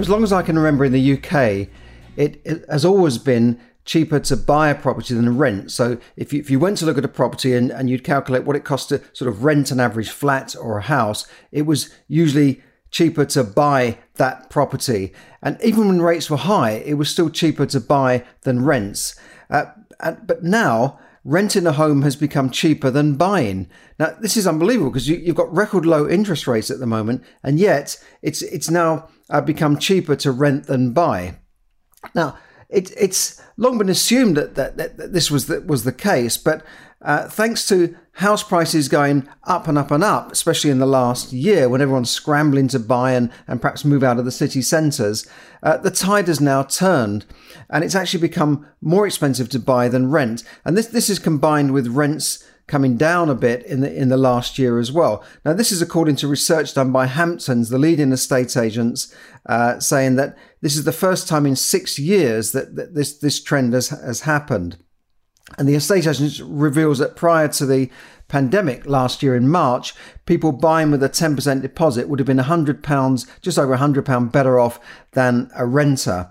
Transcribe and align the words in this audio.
For 0.00 0.04
as 0.04 0.08
long 0.08 0.22
as 0.22 0.32
I 0.32 0.40
can 0.40 0.58
remember 0.58 0.86
in 0.86 0.92
the 0.92 1.12
UK, 1.12 1.68
it, 2.16 2.40
it 2.42 2.64
has 2.70 2.86
always 2.86 3.18
been 3.18 3.60
cheaper 3.84 4.18
to 4.18 4.34
buy 4.34 4.70
a 4.70 4.74
property 4.74 5.12
than 5.12 5.36
rent. 5.36 5.72
So 5.72 5.98
if 6.16 6.32
you, 6.32 6.40
if 6.40 6.48
you 6.48 6.58
went 6.58 6.78
to 6.78 6.86
look 6.86 6.96
at 6.96 7.04
a 7.04 7.08
property 7.08 7.54
and, 7.54 7.70
and 7.70 7.90
you'd 7.90 8.02
calculate 8.02 8.44
what 8.44 8.56
it 8.56 8.64
cost 8.64 8.88
to 8.88 9.02
sort 9.12 9.28
of 9.28 9.44
rent 9.44 9.70
an 9.70 9.78
average 9.78 10.08
flat 10.08 10.56
or 10.56 10.78
a 10.78 10.82
house, 10.84 11.26
it 11.52 11.66
was 11.66 11.94
usually 12.08 12.62
cheaper 12.90 13.26
to 13.26 13.44
buy 13.44 13.98
that 14.14 14.48
property. 14.48 15.12
And 15.42 15.58
even 15.62 15.86
when 15.86 16.00
rates 16.00 16.30
were 16.30 16.38
high, 16.38 16.70
it 16.70 16.94
was 16.94 17.10
still 17.10 17.28
cheaper 17.28 17.66
to 17.66 17.78
buy 17.78 18.24
than 18.40 18.64
rents. 18.64 19.20
Uh, 19.50 19.66
but 20.00 20.42
now, 20.42 20.98
renting 21.24 21.66
a 21.66 21.72
home 21.72 22.02
has 22.02 22.16
become 22.16 22.50
cheaper 22.50 22.90
than 22.90 23.16
buying. 23.16 23.68
Now, 23.98 24.16
this 24.20 24.36
is 24.36 24.46
unbelievable 24.46 24.90
because 24.90 25.08
you, 25.08 25.24
have 25.26 25.36
got 25.36 25.54
record 25.54 25.84
low 25.84 26.08
interest 26.08 26.46
rates 26.46 26.70
at 26.70 26.78
the 26.78 26.86
moment, 26.86 27.22
and 27.42 27.58
yet 27.58 28.02
it's 28.22 28.42
it's 28.42 28.70
now 28.70 29.08
uh, 29.28 29.40
become 29.40 29.78
cheaper 29.78 30.16
to 30.16 30.32
rent 30.32 30.66
than 30.66 30.92
buy. 30.92 31.36
Now, 32.14 32.38
it, 32.68 32.92
it's 32.96 33.40
long 33.56 33.78
been 33.78 33.88
assumed 33.88 34.36
that, 34.36 34.54
that, 34.54 34.76
that 34.76 35.12
this 35.12 35.30
was 35.30 35.46
the, 35.46 35.60
was 35.60 35.84
the 35.84 35.92
case, 35.92 36.36
but 36.36 36.64
uh, 37.02 37.28
thanks 37.28 37.66
to 37.68 37.96
house 38.14 38.42
prices 38.42 38.88
going 38.88 39.26
up 39.44 39.66
and 39.66 39.78
up 39.78 39.90
and 39.90 40.04
up, 40.04 40.30
especially 40.30 40.70
in 40.70 40.78
the 40.78 40.86
last 40.86 41.32
year 41.32 41.68
when 41.68 41.80
everyone's 41.80 42.10
scrambling 42.10 42.68
to 42.68 42.78
buy 42.78 43.12
and, 43.12 43.30
and 43.46 43.62
perhaps 43.62 43.84
move 43.84 44.02
out 44.02 44.18
of 44.18 44.24
the 44.24 44.30
city 44.30 44.60
centres, 44.60 45.26
uh, 45.62 45.76
the 45.78 45.90
tide 45.90 46.28
has 46.28 46.40
now 46.40 46.62
turned 46.62 47.24
and 47.70 47.84
it's 47.84 47.94
actually 47.94 48.20
become 48.20 48.66
more 48.80 49.06
expensive 49.06 49.48
to 49.48 49.58
buy 49.58 49.88
than 49.88 50.10
rent. 50.10 50.44
And 50.64 50.76
this, 50.76 50.88
this 50.88 51.08
is 51.08 51.18
combined 51.18 51.72
with 51.72 51.86
rents 51.86 52.44
coming 52.66 52.96
down 52.96 53.28
a 53.28 53.34
bit 53.34 53.64
in 53.66 53.80
the 53.80 53.92
in 53.92 54.08
the 54.08 54.16
last 54.16 54.58
year 54.58 54.78
as 54.78 54.92
well. 54.92 55.24
Now, 55.44 55.52
this 55.52 55.72
is 55.72 55.82
according 55.82 56.16
to 56.16 56.28
research 56.28 56.72
done 56.72 56.92
by 56.92 57.06
Hamptons, 57.06 57.68
the 57.68 57.78
leading 57.78 58.12
estate 58.12 58.56
agents, 58.56 59.12
uh, 59.46 59.80
saying 59.80 60.14
that 60.16 60.38
this 60.60 60.76
is 60.76 60.84
the 60.84 60.92
first 60.92 61.26
time 61.26 61.46
in 61.46 61.56
six 61.56 61.98
years 61.98 62.52
that, 62.52 62.76
that 62.76 62.94
this 62.94 63.18
this 63.18 63.42
trend 63.42 63.72
has 63.72 63.88
has 63.88 64.20
happened. 64.20 64.78
And 65.58 65.68
the 65.68 65.74
estate 65.74 66.06
agent 66.06 66.40
reveals 66.44 66.98
that 66.98 67.16
prior 67.16 67.48
to 67.48 67.66
the 67.66 67.90
pandemic 68.28 68.86
last 68.86 69.22
year 69.22 69.34
in 69.34 69.48
March, 69.48 69.94
people 70.24 70.52
buying 70.52 70.90
with 70.90 71.02
a 71.02 71.08
10% 71.08 71.62
deposit 71.62 72.08
would 72.08 72.18
have 72.18 72.26
been 72.26 72.38
£100, 72.38 73.40
just 73.40 73.58
over 73.58 73.76
£100 73.76 74.32
better 74.32 74.58
off 74.58 74.80
than 75.12 75.50
a 75.56 75.66
renter. 75.66 76.30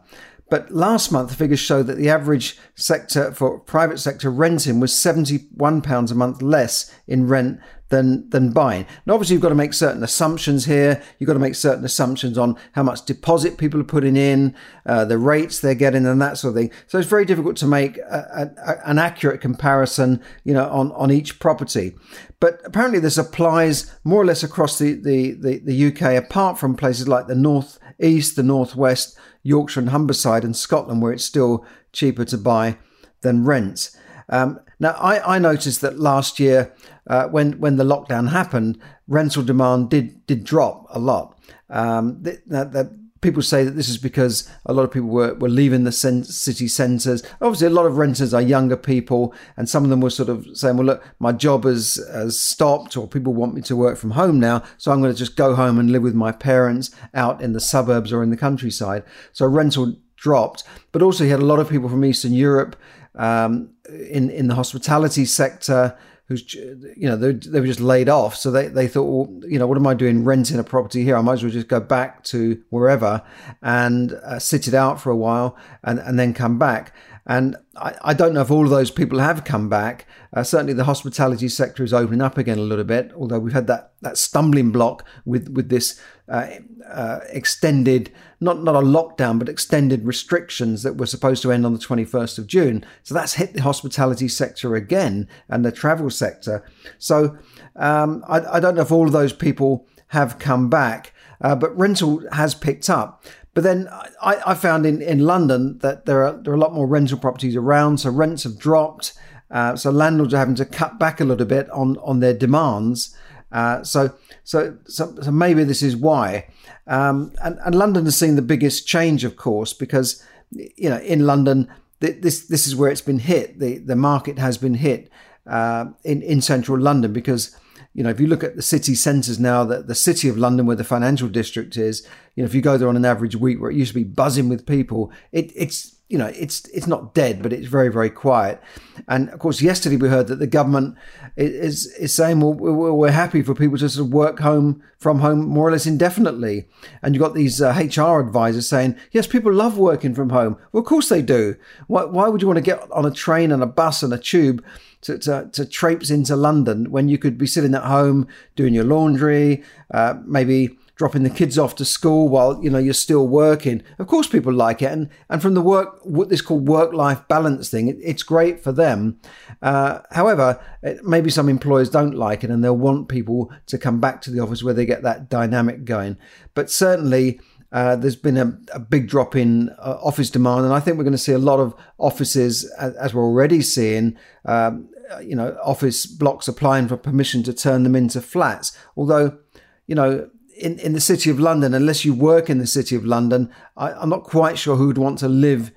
But 0.49 0.71
last 0.71 1.11
month, 1.11 1.35
figures 1.35 1.59
show 1.59 1.83
that 1.83 1.97
the 1.97 2.09
average 2.09 2.57
sector 2.73 3.31
for 3.31 3.59
private 3.59 3.99
sector 3.99 4.31
renting 4.31 4.79
was 4.79 4.91
£71 4.93 6.11
a 6.11 6.15
month 6.15 6.41
less 6.41 6.91
in 7.07 7.27
rent 7.27 7.59
than 7.89 8.29
than 8.29 8.51
buying. 8.51 8.85
And 9.05 9.13
obviously, 9.13 9.33
you've 9.33 9.41
got 9.41 9.49
to 9.49 9.55
make 9.55 9.73
certain 9.73 10.03
assumptions 10.03 10.65
here. 10.65 11.01
You've 11.17 11.27
got 11.27 11.33
to 11.33 11.39
make 11.39 11.55
certain 11.55 11.83
assumptions 11.83 12.37
on 12.37 12.55
how 12.73 12.83
much 12.83 13.05
deposit 13.05 13.57
people 13.57 13.79
are 13.81 13.85
putting 13.85 14.15
in, 14.15 14.55
uh, 14.85 15.05
the 15.05 15.17
rates 15.17 15.59
they're 15.59 15.75
getting, 15.75 16.05
and 16.05 16.21
that 16.21 16.37
sort 16.37 16.51
of 16.51 16.61
thing. 16.61 16.71
So 16.87 16.97
it's 16.97 17.07
very 17.07 17.25
difficult 17.25 17.57
to 17.57 17.67
make 17.67 17.97
a, 17.97 18.51
a, 18.65 18.89
an 18.89 18.99
accurate 18.99 19.41
comparison, 19.41 20.21
you 20.43 20.53
know, 20.53 20.69
on 20.69 20.91
on 20.93 21.11
each 21.11 21.39
property. 21.39 21.95
But 22.39 22.61
apparently, 22.63 22.99
this 22.99 23.17
applies 23.17 23.93
more 24.03 24.21
or 24.21 24.25
less 24.25 24.43
across 24.43 24.77
the 24.77 24.93
the, 24.93 25.31
the, 25.33 25.59
the 25.59 25.87
UK, 25.87 26.23
apart 26.23 26.59
from 26.59 26.75
places 26.75 27.07
like 27.07 27.27
the 27.27 27.35
north 27.35 27.79
east, 27.99 28.35
the 28.35 28.43
northwest, 28.43 29.17
Yorkshire 29.43 29.81
and 29.81 29.89
Humberside, 29.89 30.43
and 30.43 30.55
Scotland, 30.55 31.01
where 31.01 31.11
it's 31.11 31.25
still 31.25 31.65
cheaper 31.91 32.25
to 32.25 32.37
buy 32.37 32.77
than 33.21 33.43
rent. 33.43 33.91
Um, 34.29 34.59
now, 34.79 34.91
I, 34.91 35.35
I, 35.35 35.39
noticed 35.39 35.81
that 35.81 35.99
last 35.99 36.39
year, 36.39 36.73
uh, 37.07 37.27
when 37.27 37.59
when 37.59 37.75
the 37.75 37.83
lockdown 37.83 38.29
happened, 38.29 38.79
rental 39.07 39.43
demand 39.43 39.89
did 39.89 40.25
did 40.25 40.43
drop 40.43 40.85
a 40.89 40.99
lot. 40.99 41.37
Um, 41.69 42.23
that, 42.23 42.47
that, 42.47 42.95
people 43.21 43.41
say 43.41 43.63
that 43.63 43.71
this 43.75 43.89
is 43.89 43.97
because 43.97 44.49
a 44.65 44.73
lot 44.73 44.83
of 44.83 44.91
people 44.91 45.09
were, 45.09 45.33
were 45.35 45.49
leaving 45.49 45.83
the 45.83 45.91
city 45.91 46.67
centres. 46.67 47.23
Obviously, 47.41 47.67
a 47.67 47.71
lot 47.71 47.85
of 47.85 47.97
renters 47.97 48.33
are 48.33 48.41
younger 48.41 48.77
people, 48.77 49.33
and 49.57 49.67
some 49.67 49.83
of 49.83 49.89
them 49.89 49.99
were 49.99 50.09
sort 50.09 50.29
of 50.29 50.47
saying, 50.53 50.77
"Well, 50.77 50.85
look, 50.85 51.03
my 51.19 51.33
job 51.33 51.65
has 51.65 51.99
has 52.13 52.39
stopped, 52.39 52.95
or 52.95 53.07
people 53.07 53.33
want 53.33 53.53
me 53.53 53.61
to 53.63 53.75
work 53.75 53.97
from 53.97 54.11
home 54.11 54.39
now, 54.39 54.63
so 54.77 54.91
I'm 54.91 55.01
going 55.01 55.13
to 55.13 55.19
just 55.19 55.35
go 55.35 55.55
home 55.55 55.77
and 55.77 55.91
live 55.91 56.03
with 56.03 56.15
my 56.15 56.31
parents 56.31 56.91
out 57.13 57.41
in 57.41 57.53
the 57.53 57.59
suburbs 57.59 58.13
or 58.13 58.23
in 58.23 58.29
the 58.29 58.37
countryside." 58.37 59.03
So 59.33 59.45
rental 59.45 59.97
dropped, 60.15 60.63
but 60.91 61.01
also 61.01 61.23
he 61.23 61.29
had 61.29 61.39
a 61.39 61.45
lot 61.45 61.59
of 61.59 61.69
people 61.69 61.89
from 61.89 62.03
Eastern 62.03 62.33
Europe 62.33 62.75
um, 63.19 63.69
in 64.09 64.29
in 64.29 64.47
the 64.47 64.55
hospitality 64.55 65.25
sector 65.25 65.95
who's 66.29 66.53
you 66.53 67.07
know 67.07 67.17
they, 67.17 67.33
they 67.33 67.59
were 67.59 67.67
just 67.67 67.81
laid 67.81 68.07
off. 68.07 68.35
So 68.35 68.49
they, 68.49 68.67
they 68.67 68.87
thought 68.87 69.03
well 69.03 69.41
you 69.43 69.59
know 69.59 69.67
what 69.67 69.77
am 69.77 69.85
i 69.85 69.93
doing 69.93 70.23
renting 70.23 70.57
a 70.57 70.63
property 70.63 71.03
here? 71.03 71.17
I 71.17 71.21
might 71.21 71.33
as 71.33 71.43
well 71.43 71.51
just 71.51 71.67
go 71.67 71.79
back 71.79 72.23
to 72.25 72.63
wherever 72.69 73.21
and 73.61 74.13
uh, 74.13 74.39
sit 74.39 74.67
it 74.67 74.73
out 74.73 75.01
for 75.01 75.11
a 75.11 75.17
while 75.17 75.57
and, 75.83 75.99
and 75.99 76.17
then 76.17 76.33
come 76.33 76.57
back 76.57 76.95
and 77.29 77.55
I, 77.75 77.93
I 78.05 78.13
don't 78.15 78.33
know 78.33 78.41
if 78.41 78.49
all 78.49 78.63
of 78.63 78.71
those 78.71 78.89
people 78.89 79.19
have 79.19 79.43
come 79.43 79.69
back. 79.69 80.07
Uh, 80.33 80.41
certainly, 80.41 80.73
the 80.73 80.85
hospitality 80.85 81.47
sector 81.47 81.83
is 81.83 81.93
opening 81.93 82.23
up 82.23 82.39
again 82.39 82.57
a 82.57 82.63
little 82.63 82.83
bit, 82.83 83.13
although 83.15 83.37
we've 83.37 83.53
had 83.53 83.67
that, 83.67 83.93
that 84.01 84.17
stumbling 84.17 84.71
block 84.71 85.05
with, 85.25 85.47
with 85.49 85.69
this 85.69 86.01
uh, 86.27 86.47
uh, 86.91 87.19
extended, 87.29 88.11
not, 88.39 88.63
not 88.63 88.75
a 88.75 88.79
lockdown, 88.79 89.37
but 89.37 89.47
extended 89.47 90.07
restrictions 90.07 90.81
that 90.81 90.97
were 90.97 91.05
supposed 91.05 91.43
to 91.43 91.51
end 91.51 91.67
on 91.67 91.73
the 91.73 91.79
21st 91.79 92.39
of 92.39 92.47
June. 92.47 92.83
So 93.03 93.13
that's 93.13 93.35
hit 93.35 93.53
the 93.53 93.61
hospitality 93.61 94.27
sector 94.27 94.73
again 94.73 95.27
and 95.47 95.63
the 95.63 95.71
travel 95.71 96.09
sector. 96.09 96.65
So 96.97 97.37
um, 97.75 98.25
I, 98.27 98.55
I 98.55 98.59
don't 98.59 98.73
know 98.73 98.81
if 98.81 98.91
all 98.91 99.05
of 99.05 99.13
those 99.13 99.33
people 99.33 99.85
have 100.07 100.39
come 100.39 100.67
back. 100.67 101.13
Uh, 101.41 101.55
but 101.55 101.77
rental 101.77 102.21
has 102.33 102.53
picked 102.53 102.89
up. 102.89 103.23
But 103.53 103.63
then 103.63 103.89
I, 104.21 104.41
I, 104.45 104.53
found 104.53 104.85
in, 104.85 105.01
in 105.01 105.25
London 105.25 105.79
that 105.79 106.05
there 106.05 106.23
are 106.23 106.33
there 106.33 106.53
are 106.53 106.55
a 106.55 106.59
lot 106.59 106.73
more 106.73 106.87
rental 106.87 107.17
properties 107.17 107.55
around, 107.55 107.99
so 107.99 108.09
rents 108.09 108.43
have 108.43 108.59
dropped. 108.59 109.13
Uh, 109.49 109.75
so 109.75 109.89
landlords 109.89 110.33
are 110.33 110.37
having 110.37 110.55
to 110.55 110.65
cut 110.65 110.99
back 110.99 111.19
a 111.19 111.25
little 111.25 111.45
bit 111.45 111.69
on 111.71 111.97
on 111.97 112.19
their 112.19 112.33
demands. 112.33 113.15
Uh, 113.51 113.83
so, 113.83 114.13
so 114.43 114.77
so 114.85 115.15
so 115.21 115.31
maybe 115.31 115.63
this 115.63 115.81
is 115.81 115.97
why. 115.97 116.47
Um, 116.85 117.33
and, 117.43 117.59
and 117.65 117.75
London 117.75 118.05
has 118.05 118.15
seen 118.15 118.35
the 118.35 118.41
biggest 118.41 118.87
change, 118.87 119.23
of 119.23 119.35
course, 119.35 119.73
because 119.73 120.23
you 120.51 120.89
know 120.89 120.99
in 120.99 121.25
London 121.25 121.67
this 121.99 122.45
this 122.45 122.65
is 122.65 122.75
where 122.75 122.91
it's 122.91 123.01
been 123.01 123.19
hit. 123.19 123.59
The 123.59 123.79
the 123.79 123.95
market 123.95 124.37
has 124.39 124.57
been 124.57 124.75
hit 124.75 125.11
uh, 125.45 125.85
in 126.03 126.21
in 126.21 126.41
central 126.41 126.79
London 126.79 127.11
because 127.11 127.55
you 127.99 128.03
know, 128.03 128.11
if 128.11 128.19
you 128.21 128.27
look 128.27 128.45
at 128.45 128.55
the 128.55 128.61
city 128.61 128.95
centres 128.95 129.41
now, 129.41 129.65
that 129.65 129.87
the 129.87 129.93
city 129.93 130.29
of 130.29 130.37
London, 130.37 130.65
where 130.65 130.77
the 130.77 130.85
financial 130.85 131.27
district 131.27 131.75
is, 131.75 132.07
you 132.33 132.41
know, 132.41 132.45
if 132.45 132.55
you 132.55 132.61
go 132.61 132.77
there 132.77 132.87
on 132.87 132.95
an 132.95 133.03
average 133.03 133.35
week 133.35 133.59
where 133.59 133.69
it 133.69 133.75
used 133.75 133.89
to 133.89 133.95
be 133.95 134.05
buzzing 134.05 134.47
with 134.47 134.65
people, 134.65 135.11
it, 135.33 135.51
it's 135.53 135.97
you 136.09 136.17
know, 136.17 136.25
it's 136.35 136.67
it's 136.69 136.87
not 136.87 137.13
dead, 137.13 137.43
but 137.43 137.53
it's 137.53 137.67
very 137.67 137.89
very 137.89 138.09
quiet. 138.09 138.59
And 139.07 139.29
of 139.29 139.39
course, 139.39 139.61
yesterday 139.61 139.95
we 139.95 140.09
heard 140.09 140.27
that 140.27 140.39
the 140.39 140.47
government 140.47 140.95
is 141.37 141.85
is 141.99 142.13
saying, 142.13 142.39
well, 142.39 142.53
we're 142.53 143.11
happy 143.11 143.43
for 143.43 143.53
people 143.53 143.77
to 143.77 143.87
sort 143.87 144.07
of 144.07 144.13
work 144.13 144.39
home 144.39 144.83
from 144.97 145.19
home 145.19 145.47
more 145.47 145.67
or 145.67 145.71
less 145.71 145.85
indefinitely. 145.85 146.67
And 147.03 147.13
you've 147.13 147.21
got 147.21 147.35
these 147.35 147.61
uh, 147.61 147.73
HR 147.73 148.19
advisors 148.19 148.67
saying, 148.67 148.97
yes, 149.11 149.27
people 149.27 149.53
love 149.53 149.77
working 149.77 150.15
from 150.15 150.31
home. 150.31 150.57
Well, 150.71 150.81
of 150.81 150.87
course 150.87 151.09
they 151.09 151.21
do. 151.21 151.55
Why 151.85 152.05
why 152.05 152.27
would 152.27 152.41
you 152.41 152.47
want 152.47 152.57
to 152.57 152.61
get 152.61 152.91
on 152.91 153.05
a 153.05 153.11
train 153.11 153.51
and 153.51 153.61
a 153.61 153.67
bus 153.67 154.01
and 154.01 154.11
a 154.11 154.17
tube? 154.17 154.65
to, 155.01 155.17
to, 155.17 155.49
to 155.53 155.65
traipse 155.65 156.09
into 156.09 156.35
London 156.35 156.91
when 156.91 157.07
you 157.07 157.17
could 157.17 157.37
be 157.37 157.47
sitting 157.47 157.73
at 157.73 157.83
home 157.83 158.27
doing 158.57 158.73
your 158.73 158.83
laundry, 158.83 159.63
uh, 159.93 160.15
maybe 160.25 160.77
dropping 160.99 161.23
the 161.23 161.29
kids 161.29 161.57
off 161.57 161.75
to 161.75 161.85
school 161.85 162.27
while 162.27 162.61
you 162.61 162.69
know 162.69 162.77
you're 162.77 162.93
still 162.93 163.25
working. 163.25 163.81
Of 163.97 164.07
course, 164.07 164.27
people 164.27 164.53
like 164.53 164.81
it, 164.81 164.91
and 164.91 165.09
and 165.29 165.41
from 165.41 165.53
the 165.53 165.61
work 165.61 165.97
what 166.03 166.27
this 166.27 166.41
called 166.41 166.67
work 166.67 166.93
life 166.93 167.25
balance 167.29 167.69
thing, 167.69 167.87
it, 167.87 167.95
it's 168.03 168.21
great 168.21 168.59
for 168.59 168.73
them. 168.73 169.19
Uh, 169.61 169.99
however, 170.11 170.61
it, 170.83 171.03
maybe 171.03 171.31
some 171.31 171.47
employers 171.49 171.89
don't 171.89 172.15
like 172.15 172.43
it, 172.43 172.51
and 172.51 172.63
they'll 172.63 172.77
want 172.77 173.07
people 173.07 173.49
to 173.67 173.77
come 173.77 174.01
back 174.01 174.21
to 174.21 174.29
the 174.29 174.41
office 174.41 174.61
where 174.61 174.73
they 174.73 174.85
get 174.85 175.01
that 175.01 175.29
dynamic 175.29 175.85
going. 175.85 176.17
But 176.53 176.69
certainly. 176.69 177.39
Uh, 177.71 177.95
there's 177.95 178.15
been 178.15 178.35
a, 178.35 178.57
a, 178.73 178.79
big 178.79 179.07
drop 179.07 179.35
in 179.35 179.69
uh, 179.77 179.95
office 180.01 180.31
demand, 180.31 180.65
and 180.65 180.73
I 180.73 180.79
think 180.79 180.97
we're 180.97 181.03
going 181.03 181.11
to 181.11 181.19
see 181.19 181.33
a 181.33 181.37
lot 181.37 181.59
of 181.59 181.75
offices, 181.99 182.65
as, 182.79 182.95
as 182.95 183.13
we're 183.13 183.23
already 183.23 183.61
seeing, 183.61 184.17
um, 184.45 184.89
you 185.21 185.35
know, 185.35 185.55
office 185.63 186.07
blocks 186.07 186.47
applying 186.47 186.87
for 186.87 186.97
permission 186.97 187.43
to 187.43 187.53
turn 187.53 187.83
them 187.83 187.95
into 187.95 188.21
flats. 188.21 188.75
Although, 188.97 189.37
you 189.85 189.93
know, 189.93 190.31
in, 190.59 190.77
in 190.79 190.93
the 190.93 191.01
city 191.01 191.29
of 191.29 191.39
London, 191.39 191.73
unless 191.73 192.05
you 192.05 192.13
work 192.13 192.49
in 192.49 192.59
the 192.59 192.67
city 192.67 192.95
of 192.95 193.05
London, 193.05 193.51
I, 193.77 193.91
am 194.01 194.09
not 194.09 194.23
quite 194.23 194.57
sure 194.57 194.75
who 194.75 194.87
would 194.87 194.97
want 194.97 195.19
to 195.19 195.27
live 195.27 195.71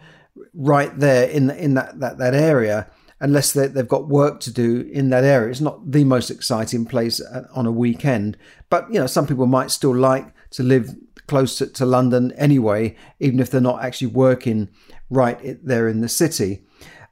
right 0.55 0.97
there 0.99 1.29
in 1.29 1.51
in 1.51 1.75
that 1.75 2.01
that, 2.01 2.19
that 2.19 2.35
area 2.35 2.91
unless 3.21 3.53
they, 3.53 3.69
have 3.69 3.89
got 3.89 4.09
work 4.09 4.41
to 4.41 4.53
do 4.53 4.91
in 4.93 5.11
that 5.11 5.23
area. 5.23 5.51
It's 5.51 5.61
not 5.61 5.93
the 5.93 6.03
most 6.03 6.31
exciting 6.31 6.85
place 6.85 7.21
on 7.55 7.67
a 7.67 7.73
weekend, 7.73 8.37
but 8.69 8.93
you 8.93 8.99
know 8.99 9.07
some 9.07 9.27
people 9.27 9.47
might 9.47 9.71
still 9.71 9.97
like 9.97 10.27
to 10.51 10.63
live 10.63 10.95
close 11.29 11.57
to, 11.59 11.67
to 11.69 11.87
London 11.87 12.33
anyway, 12.33 12.97
even 13.21 13.41
if 13.41 13.51
they're 13.51 13.61
not 13.61 13.85
actually 13.85 14.09
working 14.09 14.69
right 15.09 15.59
there 15.65 15.89
in 15.89 16.01
the 16.01 16.09
city. 16.09 16.65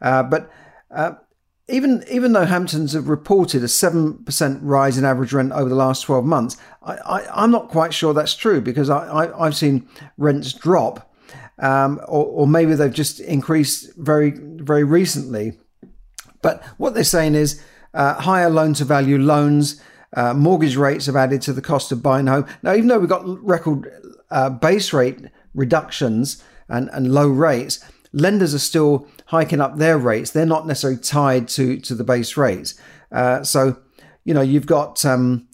Uh, 0.02 0.23
but 0.23 0.50
uh, 0.90 1.12
even 1.70 2.05
even 2.11 2.32
though 2.32 2.44
Hamptons 2.44 2.93
have 2.93 3.08
reported 3.08 3.62
a 3.62 3.69
seven 3.69 4.19
percent 4.25 4.62
rise 4.62 4.99
in 4.99 5.05
average 5.05 5.32
rent 5.32 5.52
over 5.52 5.69
the 5.69 5.75
last 5.75 6.02
twelve 6.02 6.25
months, 6.25 6.56
I, 6.82 7.22
am 7.34 7.50
not 7.50 7.69
quite 7.69 7.94
sure 7.94 8.12
that's 8.12 8.34
true 8.34 8.61
because 8.61 8.90
I, 8.90 9.26
have 9.43 9.56
seen 9.56 9.88
rents 10.17 10.52
drop, 10.52 11.12
um, 11.58 12.00
or, 12.08 12.25
or 12.26 12.46
maybe 12.46 12.75
they've 12.75 12.93
just 12.93 13.20
increased 13.20 13.94
very 13.96 14.31
very 14.31 14.84
recently. 14.84 15.52
But 16.43 16.64
what 16.78 16.94
they're 16.94 17.05
saying 17.05 17.34
is 17.34 17.62
uh, 17.94 18.14
higher 18.14 18.50
loan 18.50 18.75
to 18.75 18.84
value 18.84 19.19
loans. 19.19 19.81
Uh, 20.12 20.34
mortgage 20.34 20.76
rates 20.76 21.06
have 21.06 21.16
added 21.16 21.40
to 21.43 21.52
the 21.52 21.62
cost 21.62 21.93
of 21.93 22.02
buying 22.02 22.26
a 22.26 22.32
home. 22.32 22.46
Now, 22.62 22.75
even 22.75 22.88
though 22.88 22.99
we've 22.99 23.08
got 23.08 23.25
record 23.44 23.93
uh, 24.31 24.50
base 24.50 24.93
rate 24.93 25.20
reductions 25.55 26.43
and, 26.69 26.90
and 26.93 27.12
low 27.12 27.28
rates, 27.28 27.84
lenders 28.12 28.55
are 28.55 28.58
still 28.58 29.06
hiking 29.30 29.60
up 29.60 29.76
their 29.76 29.96
rates. 29.96 30.32
They're 30.32 30.44
not 30.44 30.66
necessarily 30.66 30.98
tied 30.98 31.46
to 31.50 31.78
to 31.80 31.94
the 31.94 32.04
base 32.04 32.36
rates. 32.36 32.74
Uh, 33.12 33.42
so, 33.44 33.78
you 34.24 34.34
know, 34.34 34.40
you've 34.40 34.66
got 34.66 35.04
um, 35.04 35.48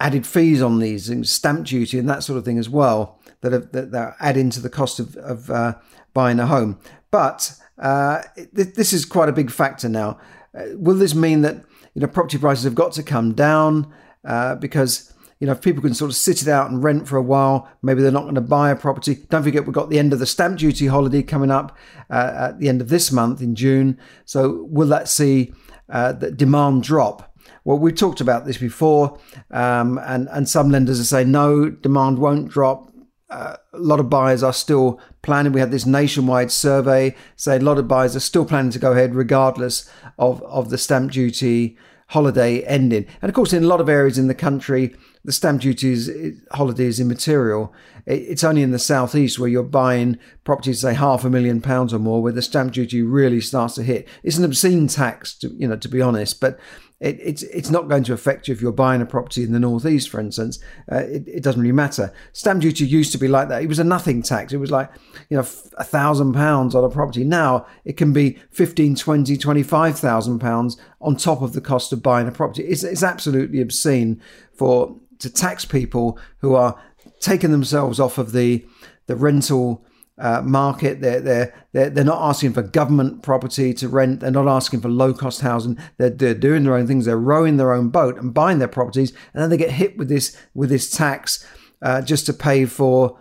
added 0.00 0.26
fees 0.26 0.60
on 0.60 0.80
these, 0.80 1.08
and 1.08 1.26
stamp 1.26 1.66
duty, 1.66 1.98
and 1.98 2.08
that 2.08 2.24
sort 2.24 2.36
of 2.36 2.44
thing 2.44 2.58
as 2.58 2.68
well 2.68 3.20
that 3.40 3.52
are, 3.52 3.58
that, 3.58 3.92
that 3.92 4.16
add 4.20 4.36
into 4.36 4.60
the 4.60 4.68
cost 4.68 4.98
of, 4.98 5.16
of 5.18 5.50
uh, 5.50 5.74
buying 6.14 6.40
a 6.40 6.46
home. 6.46 6.78
But 7.12 7.52
uh, 7.78 8.22
this 8.52 8.92
is 8.92 9.04
quite 9.04 9.28
a 9.28 9.32
big 9.32 9.50
factor 9.50 9.88
now. 9.88 10.18
Uh, 10.52 10.64
will 10.74 10.96
this 10.96 11.14
mean 11.14 11.42
that 11.42 11.64
you 11.94 12.00
know 12.00 12.08
property 12.08 12.38
prices 12.38 12.64
have 12.64 12.74
got 12.74 12.92
to 12.92 13.02
come 13.04 13.34
down 13.34 13.92
uh, 14.24 14.56
because 14.56 15.12
you 15.38 15.46
know, 15.46 15.52
if 15.52 15.60
people 15.60 15.82
can 15.82 15.94
sort 15.94 16.10
of 16.10 16.16
sit 16.16 16.42
it 16.42 16.48
out 16.48 16.70
and 16.70 16.82
rent 16.82 17.06
for 17.06 17.16
a 17.16 17.22
while, 17.22 17.68
maybe 17.82 18.00
they're 18.00 18.10
not 18.10 18.22
going 18.22 18.36
to 18.36 18.40
buy 18.40 18.70
a 18.70 18.76
property. 18.76 19.16
Don't 19.28 19.42
forget, 19.42 19.66
we've 19.66 19.74
got 19.74 19.90
the 19.90 19.98
end 19.98 20.12
of 20.12 20.18
the 20.18 20.26
stamp 20.26 20.58
duty 20.58 20.86
holiday 20.86 21.22
coming 21.22 21.50
up 21.50 21.76
uh, 22.08 22.48
at 22.50 22.58
the 22.58 22.68
end 22.68 22.80
of 22.80 22.88
this 22.88 23.12
month 23.12 23.42
in 23.42 23.54
June. 23.54 23.98
So, 24.24 24.66
will 24.70 24.88
that 24.88 25.08
see 25.08 25.52
uh, 25.90 26.12
the 26.12 26.30
demand 26.30 26.84
drop? 26.84 27.34
Well, 27.64 27.78
we've 27.78 27.96
talked 27.96 28.20
about 28.20 28.46
this 28.46 28.58
before, 28.58 29.18
um, 29.50 29.98
and 30.04 30.28
and 30.30 30.48
some 30.48 30.70
lenders 30.70 31.00
are 31.00 31.04
saying 31.04 31.30
no, 31.30 31.68
demand 31.68 32.18
won't 32.18 32.48
drop. 32.48 32.92
Uh, 33.28 33.56
a 33.72 33.78
lot 33.78 33.98
of 33.98 34.08
buyers 34.08 34.42
are 34.42 34.52
still 34.52 35.00
planning. 35.22 35.52
We 35.52 35.60
had 35.60 35.72
this 35.72 35.84
nationwide 35.84 36.52
survey 36.52 37.16
say 37.34 37.56
a 37.56 37.60
lot 37.60 37.76
of 37.76 37.88
buyers 37.88 38.14
are 38.14 38.20
still 38.20 38.44
planning 38.44 38.70
to 38.70 38.78
go 38.78 38.92
ahead 38.92 39.14
regardless 39.14 39.90
of 40.18 40.42
of 40.44 40.70
the 40.70 40.78
stamp 40.78 41.12
duty 41.12 41.76
holiday 42.08 42.60
ending. 42.62 43.06
And 43.20 43.28
of 43.28 43.34
course, 43.34 43.52
in 43.52 43.64
a 43.64 43.66
lot 43.66 43.80
of 43.80 43.88
areas 43.88 44.18
in 44.18 44.28
the 44.28 44.34
country, 44.34 44.94
the 45.24 45.32
stamp 45.32 45.62
duty 45.62 45.92
is, 45.92 46.10
holiday 46.52 46.84
is 46.84 47.00
immaterial. 47.00 47.74
It's 48.06 48.44
only 48.44 48.62
in 48.62 48.70
the 48.70 48.78
southeast 48.78 49.40
where 49.40 49.48
you're 49.48 49.64
buying 49.64 50.18
properties, 50.44 50.80
say 50.82 50.94
half 50.94 51.24
a 51.24 51.30
million 51.30 51.60
pounds 51.60 51.92
or 51.92 51.98
more, 51.98 52.22
where 52.22 52.32
the 52.32 52.42
stamp 52.42 52.72
duty 52.74 53.02
really 53.02 53.40
starts 53.40 53.74
to 53.74 53.82
hit. 53.82 54.06
It's 54.22 54.38
an 54.38 54.44
obscene 54.44 54.86
tax, 54.86 55.34
to, 55.38 55.48
you 55.48 55.66
know, 55.66 55.76
to 55.76 55.88
be 55.88 56.00
honest, 56.00 56.40
but 56.40 56.60
it, 56.98 57.18
it's 57.20 57.42
it's 57.42 57.70
not 57.70 57.88
going 57.88 58.04
to 58.04 58.14
affect 58.14 58.48
you 58.48 58.54
if 58.54 58.62
you're 58.62 58.72
buying 58.72 59.02
a 59.02 59.06
property 59.06 59.42
in 59.42 59.52
the 59.52 59.60
northeast, 59.60 60.08
for 60.08 60.18
instance. 60.18 60.58
Uh, 60.90 60.96
it, 60.96 61.28
it, 61.28 61.42
doesn't 61.42 61.60
really 61.60 61.72
matter. 61.72 62.12
Stamp 62.32 62.62
duty 62.62 62.86
used 62.86 63.12
to 63.12 63.18
be 63.18 63.28
like 63.28 63.48
that. 63.48 63.62
It 63.62 63.68
was 63.68 63.78
a 63.78 63.84
nothing 63.84 64.22
tax. 64.22 64.52
It 64.52 64.56
was 64.56 64.70
like 64.70 64.90
you 65.28 65.36
know 65.36 65.46
a 65.76 65.84
thousand 65.84 66.32
pounds 66.32 66.74
on 66.74 66.84
a 66.84 66.88
property. 66.88 67.22
Now 67.22 67.66
it 67.84 67.98
can 67.98 68.14
be 68.14 68.38
15, 68.50 68.96
20, 68.96 69.36
25,000 69.36 70.38
pounds 70.38 70.78
on 71.00 71.16
top 71.16 71.42
of 71.42 71.52
the 71.52 71.60
cost 71.60 71.92
of 71.92 72.02
buying 72.02 72.28
a 72.28 72.32
property. 72.32 72.64
It's, 72.64 72.82
it's 72.82 73.02
absolutely 73.02 73.60
obscene 73.60 74.20
for 74.54 74.98
to 75.18 75.30
tax 75.30 75.66
people 75.66 76.18
who 76.38 76.54
are 76.54 76.80
taking 77.20 77.50
themselves 77.50 78.00
off 78.00 78.16
of 78.16 78.32
the 78.32 78.64
the 79.06 79.16
rental 79.16 79.85
uh, 80.18 80.42
market. 80.42 81.00
They're, 81.00 81.20
they're, 81.20 81.54
they're, 81.72 81.90
they're 81.90 82.04
not 82.04 82.22
asking 82.22 82.52
for 82.52 82.62
government 82.62 83.22
property 83.22 83.74
to 83.74 83.88
rent. 83.88 84.20
They're 84.20 84.30
not 84.30 84.48
asking 84.48 84.80
for 84.80 84.88
low 84.88 85.12
cost 85.12 85.40
housing. 85.40 85.78
They're, 85.98 86.10
they're 86.10 86.34
doing 86.34 86.64
their 86.64 86.74
own 86.74 86.86
things. 86.86 87.04
They're 87.04 87.18
rowing 87.18 87.56
their 87.56 87.72
own 87.72 87.90
boat 87.90 88.18
and 88.18 88.32
buying 88.32 88.58
their 88.58 88.68
properties. 88.68 89.12
And 89.34 89.42
then 89.42 89.50
they 89.50 89.56
get 89.56 89.70
hit 89.70 89.96
with 89.96 90.08
this, 90.08 90.36
with 90.54 90.70
this 90.70 90.90
tax 90.90 91.46
uh, 91.82 92.02
just 92.02 92.26
to 92.26 92.32
pay 92.32 92.64
for, 92.64 93.18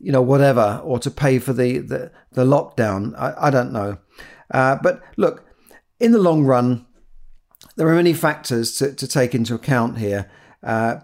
you 0.00 0.12
know, 0.12 0.22
whatever, 0.22 0.80
or 0.84 0.98
to 1.00 1.10
pay 1.10 1.38
for 1.38 1.52
the, 1.52 1.78
the, 1.78 2.12
the 2.32 2.44
lockdown. 2.44 3.14
I, 3.18 3.48
I 3.48 3.50
don't 3.50 3.72
know. 3.72 3.98
Uh, 4.50 4.76
but 4.82 5.02
look, 5.16 5.44
in 6.00 6.12
the 6.12 6.18
long 6.18 6.44
run, 6.44 6.86
there 7.76 7.88
are 7.88 7.94
many 7.94 8.14
factors 8.14 8.76
to, 8.78 8.94
to 8.94 9.06
take 9.06 9.34
into 9.34 9.54
account 9.54 9.98
here. 9.98 10.30
Uh, 10.62 10.96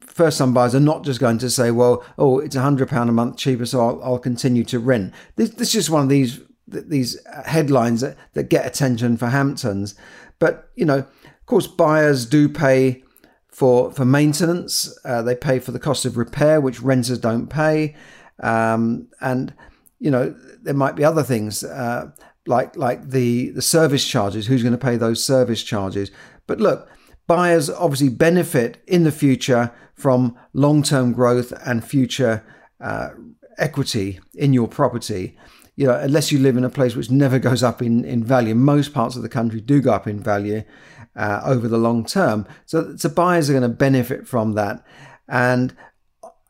first 0.00 0.38
time 0.38 0.52
buyers 0.52 0.74
are 0.74 0.80
not 0.80 1.04
just 1.04 1.20
going 1.20 1.38
to 1.38 1.50
say, 1.50 1.70
well, 1.70 2.04
oh, 2.18 2.38
it's 2.38 2.56
a 2.56 2.60
hundred 2.60 2.88
pound 2.88 3.10
a 3.10 3.12
month 3.12 3.36
cheaper, 3.36 3.66
so 3.66 3.80
I'll, 3.80 4.02
I'll 4.02 4.18
continue 4.18 4.64
to 4.64 4.78
rent. 4.78 5.14
This, 5.36 5.50
this 5.50 5.68
is 5.68 5.74
just 5.74 5.90
one 5.90 6.02
of 6.02 6.08
these 6.08 6.40
these 6.66 7.18
headlines 7.46 8.00
that, 8.00 8.16
that 8.34 8.44
get 8.44 8.64
attention 8.64 9.16
for 9.16 9.26
Hamptons. 9.26 9.94
But 10.38 10.70
you 10.76 10.84
know, 10.84 10.98
of 10.98 11.46
course, 11.46 11.66
buyers 11.66 12.26
do 12.26 12.48
pay 12.48 13.02
for 13.48 13.90
for 13.92 14.04
maintenance. 14.04 14.96
Uh, 15.04 15.22
they 15.22 15.34
pay 15.34 15.58
for 15.58 15.72
the 15.72 15.78
cost 15.78 16.04
of 16.04 16.16
repair, 16.16 16.60
which 16.60 16.80
renters 16.80 17.18
don't 17.18 17.48
pay, 17.48 17.96
um, 18.42 19.08
and 19.20 19.52
you 19.98 20.10
know 20.10 20.34
there 20.62 20.74
might 20.74 20.96
be 20.96 21.04
other 21.04 21.22
things 21.22 21.64
uh, 21.64 22.10
like 22.46 22.76
like 22.76 23.10
the 23.10 23.50
the 23.50 23.62
service 23.62 24.06
charges. 24.06 24.46
Who's 24.46 24.62
going 24.62 24.72
to 24.72 24.78
pay 24.78 24.96
those 24.96 25.24
service 25.24 25.62
charges? 25.62 26.10
But 26.46 26.60
look, 26.60 26.88
buyers 27.30 27.70
obviously 27.70 28.08
benefit 28.08 28.82
in 28.88 29.04
the 29.04 29.12
future 29.12 29.70
from 29.94 30.36
long 30.52 30.82
term 30.82 31.12
growth 31.12 31.52
and 31.64 31.84
future 31.84 32.44
uh, 32.80 33.10
equity 33.56 34.18
in 34.34 34.52
your 34.52 34.66
property. 34.66 35.38
You 35.76 35.86
know, 35.86 35.94
unless 35.94 36.32
you 36.32 36.40
live 36.40 36.56
in 36.56 36.64
a 36.64 36.68
place 36.68 36.96
which 36.96 37.08
never 37.08 37.38
goes 37.38 37.62
up 37.62 37.80
in, 37.82 38.04
in 38.04 38.24
value, 38.24 38.56
most 38.56 38.92
parts 38.92 39.14
of 39.14 39.22
the 39.22 39.28
country 39.28 39.60
do 39.60 39.80
go 39.80 39.92
up 39.92 40.08
in 40.08 40.20
value 40.20 40.64
uh, 41.14 41.40
over 41.44 41.68
the 41.68 41.78
long 41.78 42.04
term. 42.04 42.48
So, 42.66 42.96
so 42.96 43.08
buyers 43.08 43.48
are 43.48 43.52
going 43.52 43.62
to 43.62 43.68
benefit 43.68 44.26
from 44.26 44.54
that. 44.54 44.84
And 45.28 45.76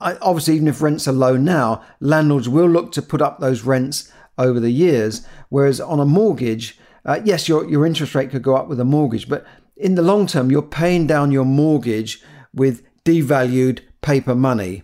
I, 0.00 0.16
obviously, 0.22 0.54
even 0.54 0.68
if 0.68 0.80
rents 0.80 1.06
are 1.06 1.12
low 1.12 1.36
now, 1.36 1.84
landlords 2.00 2.48
will 2.48 2.70
look 2.70 2.90
to 2.92 3.02
put 3.02 3.20
up 3.20 3.38
those 3.38 3.64
rents 3.64 4.10
over 4.38 4.58
the 4.58 4.72
years. 4.72 5.26
Whereas 5.50 5.78
on 5.78 6.00
a 6.00 6.06
mortgage, 6.06 6.78
uh, 7.04 7.20
yes, 7.22 7.50
your, 7.50 7.68
your 7.68 7.84
interest 7.84 8.14
rate 8.14 8.30
could 8.30 8.42
go 8.42 8.56
up 8.56 8.68
with 8.68 8.80
a 8.80 8.84
mortgage, 8.84 9.28
but 9.28 9.44
in 9.80 9.94
the 9.94 10.02
long 10.02 10.26
term, 10.26 10.50
you're 10.50 10.62
paying 10.62 11.06
down 11.06 11.32
your 11.32 11.44
mortgage 11.44 12.22
with 12.54 12.82
devalued 13.04 13.80
paper 14.02 14.34
money. 14.34 14.82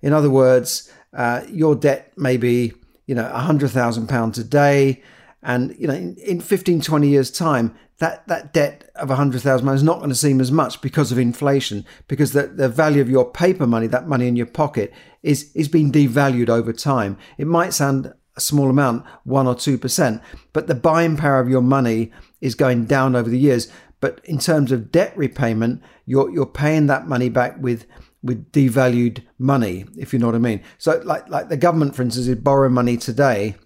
In 0.00 0.12
other 0.12 0.30
words, 0.30 0.90
uh, 1.12 1.42
your 1.48 1.74
debt 1.74 2.12
may 2.16 2.36
be, 2.36 2.72
you 3.06 3.14
know, 3.14 3.24
£100,000 3.24 4.38
a 4.38 4.44
day. 4.44 5.02
And, 5.42 5.76
you 5.78 5.86
know, 5.86 5.94
in, 5.94 6.16
in 6.16 6.40
15, 6.40 6.80
20 6.80 7.08
years' 7.08 7.30
time, 7.30 7.76
that, 7.98 8.26
that 8.28 8.52
debt 8.52 8.90
of 8.96 9.08
£100,000 9.08 9.74
is 9.74 9.82
not 9.82 9.98
going 9.98 10.08
to 10.08 10.14
seem 10.14 10.40
as 10.40 10.52
much 10.52 10.80
because 10.80 11.12
of 11.12 11.18
inflation, 11.18 11.84
because 12.06 12.32
the, 12.32 12.46
the 12.46 12.68
value 12.68 13.00
of 13.00 13.10
your 13.10 13.30
paper 13.30 13.66
money, 13.66 13.86
that 13.88 14.08
money 14.08 14.28
in 14.28 14.36
your 14.36 14.46
pocket, 14.46 14.92
is, 15.22 15.50
is 15.54 15.68
being 15.68 15.92
devalued 15.92 16.48
over 16.48 16.72
time. 16.72 17.18
It 17.38 17.46
might 17.46 17.74
sound 17.74 18.12
a 18.36 18.40
small 18.40 18.70
amount, 18.70 19.04
1 19.24 19.46
or 19.48 19.56
2%, 19.56 20.22
but 20.52 20.68
the 20.68 20.74
buying 20.74 21.16
power 21.16 21.40
of 21.40 21.48
your 21.48 21.60
money 21.60 22.12
is 22.40 22.54
going 22.54 22.86
down 22.86 23.16
over 23.16 23.28
the 23.28 23.38
years. 23.38 23.68
But 24.00 24.20
in 24.24 24.38
terms 24.38 24.72
of 24.72 24.92
debt 24.92 25.16
repayment, 25.16 25.82
you're 26.06 26.30
you're 26.30 26.46
paying 26.46 26.86
that 26.86 27.08
money 27.08 27.28
back 27.28 27.60
with 27.60 27.86
with 28.22 28.50
devalued 28.52 29.22
money, 29.38 29.84
if 29.96 30.12
you 30.12 30.18
know 30.18 30.26
what 30.26 30.34
I 30.34 30.38
mean. 30.38 30.62
So 30.78 31.00
like 31.04 31.28
like 31.28 31.48
the 31.48 31.56
government, 31.56 31.94
for 31.94 32.02
instance, 32.02 32.26
is 32.26 32.36
borrowing 32.36 32.74
money 32.74 32.96
today, 32.96 33.56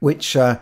which 0.00 0.36
uh, 0.36 0.58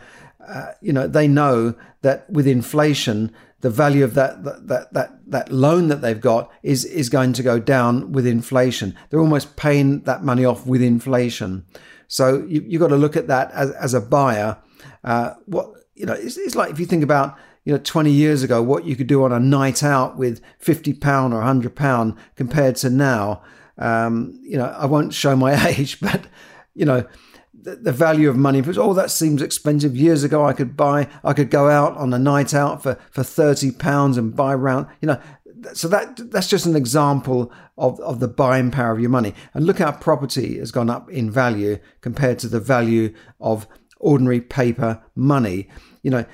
uh, 0.47 0.73
you 0.81 0.93
know 0.93 1.07
they 1.07 1.27
know 1.27 1.75
that 2.03 2.29
with 2.31 2.47
inflation, 2.47 3.33
the 3.61 3.71
value 3.71 4.05
of 4.05 4.15
that 4.15 4.45
that 4.45 4.93
that 4.93 5.19
that 5.27 5.53
loan 5.53 5.89
that 5.89 6.01
they've 6.01 6.21
got 6.21 6.51
is 6.63 6.85
is 6.85 7.09
going 7.09 7.33
to 7.35 7.43
go 7.43 7.59
down 7.59 8.13
with 8.13 8.27
inflation. 8.27 8.97
They're 9.11 9.21
almost 9.21 9.57
paying 9.57 10.03
that 10.03 10.23
money 10.23 10.45
off 10.45 10.67
with 10.67 10.83
inflation. 10.83 11.67
So 12.07 12.45
you 12.49 12.65
you've 12.67 12.81
got 12.81 12.89
to 12.89 12.97
look 12.97 13.17
at 13.17 13.27
that 13.27 13.51
as 13.53 13.73
as 13.73 13.95
a 13.95 14.01
buyer. 14.01 14.59
Uh, 15.03 15.35
what 15.47 15.73
you 15.99 16.07
know, 16.07 16.13
it's, 16.13 16.37
it's 16.37 16.55
like 16.55 16.71
if 16.71 16.79
you 16.79 16.87
think 16.87 17.03
about 17.03 17.37
you 17.65 17.73
know 17.73 17.79
20 17.79 18.11
years 18.11 18.43
ago 18.43 18.63
what 18.63 18.85
you 18.85 18.97
could 18.97 19.07
do 19.07 19.25
on 19.25 19.33
a 19.33 19.41
night 19.41 19.83
out 19.83 20.17
with 20.17 20.41
50 20.59 20.95
pound 20.95 21.33
or 21.33 21.39
100 21.39 21.75
pound 21.75 22.15
compared 22.37 22.77
to 22.77 22.91
now 22.91 23.43
um, 23.79 24.39
you 24.43 24.57
know 24.57 24.67
i 24.79 24.87
won't 24.87 25.15
show 25.15 25.37
my 25.37 25.67
age 25.69 26.01
but 26.01 26.27
you 26.75 26.85
know 26.85 27.07
the, 27.61 27.77
the 27.77 27.93
value 27.93 28.29
of 28.29 28.37
money 28.37 28.61
because 28.61 28.79
oh 28.79 28.95
that 28.95 29.11
seems 29.11 29.43
expensive 29.43 29.97
years 29.97 30.23
ago 30.25 30.45
i 30.45 30.53
could 30.53 30.77
buy 30.77 31.09
i 31.25 31.33
could 31.33 31.51
go 31.51 31.69
out 31.69 31.97
on 31.97 32.13
a 32.13 32.19
night 32.19 32.55
out 32.55 32.83
for 32.83 32.95
for 33.11 33.23
30 33.23 33.73
pounds 33.73 34.17
and 34.17 34.37
buy 34.37 34.55
round 34.55 34.87
you 35.01 35.07
know 35.07 35.21
so 35.73 35.89
that 35.89 36.31
that's 36.31 36.49
just 36.49 36.67
an 36.67 36.77
example 36.77 37.53
of, 37.77 37.99
of 38.01 38.21
the 38.21 38.29
buying 38.29 38.71
power 38.71 38.93
of 38.93 39.01
your 39.01 39.11
money. 39.11 39.35
And 39.55 39.67
look 39.67 39.79
how 39.79 39.93
property 39.93 40.59
has 40.59 40.71
gone 40.71 40.91
up 40.91 41.11
in 41.11 41.31
value 41.31 41.79
compared 42.01 42.39
to 42.41 42.49
the 42.49 42.61
value 42.61 43.15
of 43.41 43.67
ordinary 43.99 44.41
paper 44.41 45.03
money. 45.15 45.69
You 46.03 46.11
know, 46.11 46.27